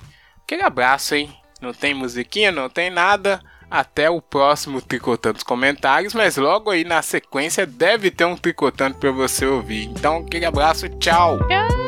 Aquele 0.46 0.64
abraço, 0.64 1.14
hein? 1.14 1.39
Não 1.62 1.74
tem 1.74 1.94
musiquinha, 1.94 2.52
não 2.52 2.70
tem 2.70 2.90
nada. 2.90 3.42
Até 3.70 4.10
o 4.10 4.20
próximo 4.20 4.82
Tricotando 4.82 5.38
os 5.38 5.44
Comentários, 5.44 6.16
mas 6.16 6.38
logo 6.38 6.72
aí 6.72 6.84
na 6.84 7.04
sequência 7.04 7.68
deve 7.68 8.10
ter 8.10 8.26
um 8.26 8.36
Tricotando 8.36 8.98
para 8.98 9.12
você 9.12 9.46
ouvir. 9.46 9.86
Então, 9.86 10.18
aquele 10.26 10.46
abraço, 10.46 10.90
tchau! 10.98 11.38
Tchau! 11.48 11.79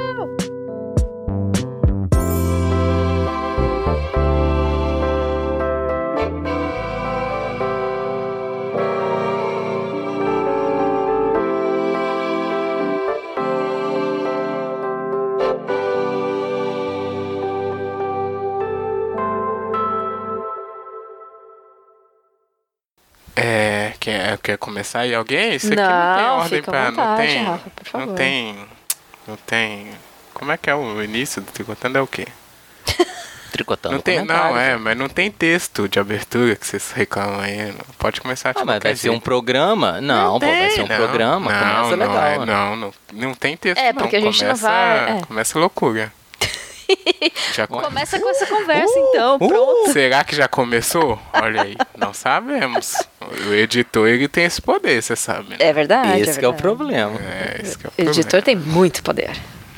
É, 24.33 24.37
quer, 24.37 24.41
quer 24.43 24.57
começar 24.57 24.99
aí 25.01 25.13
alguém? 25.15 25.55
Isso 25.55 25.67
aqui 25.67 25.75
não, 25.75 25.83
não 25.89 26.15
tem 26.17 26.25
ordem 26.25 26.61
pra. 26.61 26.89
vontade, 26.89 27.09
não 27.09 27.17
tem. 27.17 27.43
Rafa, 27.45 27.69
por 27.75 27.85
favor. 27.87 28.07
Não 28.07 28.15
tem. 28.15 28.55
Não 29.27 29.35
tem. 29.37 29.87
Como 30.33 30.51
é 30.51 30.57
que 30.57 30.69
é 30.69 30.75
o 30.75 31.01
início 31.03 31.41
do 31.41 31.51
Tricotando? 31.51 31.97
É 31.97 32.01
o 32.01 32.07
quê? 32.07 32.27
Tricotando 33.51 33.95
não 33.95 34.01
tem, 34.01 34.23
não, 34.23 34.57
é, 34.57 34.69
né? 34.71 34.77
mas 34.77 34.97
não 34.97 35.09
tem 35.09 35.29
texto 35.29 35.87
de 35.89 35.99
abertura 35.99 36.55
que 36.55 36.65
vocês 36.65 36.91
reclamam 36.93 37.41
aí. 37.41 37.67
não- 37.67 37.85
Pode 37.99 38.21
começar 38.21 38.53
Ah, 38.55 38.63
mas 38.65 38.81
vai 38.81 38.95
ser 38.95 39.09
um 39.09 39.13
jeito. 39.13 39.23
programa? 39.23 39.99
Não, 39.99 40.39
pô, 40.39 40.45
vai 40.47 40.69
ser 40.71 40.81
um 40.83 40.87
não, 40.87 40.95
programa. 40.95 41.51
Não, 41.51 41.59
Começa 41.89 41.97
não, 41.97 42.07
legal. 42.13 42.23
é, 42.23 42.39
né? 42.39 42.45
não, 42.45 42.75
não, 42.77 42.93
não 43.11 43.33
tem 43.35 43.57
texto. 43.57 43.77
É, 43.81 43.91
porque 43.91 44.19
não. 44.19 44.29
a 44.29 44.31
gente 44.31 44.43
não 44.45 44.49
começa, 44.51 44.67
vai- 44.67 45.17
é. 45.17 45.21
Começa 45.27 45.59
loucura. 45.59 46.13
Já 47.53 47.67
come- 47.67 47.83
Começa 47.83 48.19
com 48.19 48.29
essa 48.29 48.47
conversa, 48.47 48.93
então. 48.97 49.37
Pronto. 49.37 49.91
Será 49.91 50.23
que 50.23 50.35
já 50.35 50.47
começou? 50.47 51.19
Olha 51.33 51.61
aí, 51.63 51.75
não 51.97 52.13
sabemos. 52.13 52.95
O 53.47 53.53
editor 53.53 54.07
ele 54.07 54.27
tem 54.27 54.45
esse 54.45 54.61
poder, 54.61 55.01
você 55.01 55.15
sabe. 55.15 55.49
né? 55.51 55.55
É 55.59 55.71
verdade. 55.71 56.21
Esse 56.21 56.39
que 56.39 56.45
é 56.45 56.47
o 56.47 56.51
verdade. 56.51 56.61
problema. 56.61 57.19
É, 57.19 57.61
esse 57.61 57.77
que 57.77 57.85
é 57.85 57.89
o 57.89 57.91
O 57.91 57.95
problema. 57.95 58.19
editor 58.19 58.41
tem 58.41 58.55
muito 58.55 59.03
poder. 59.03 59.31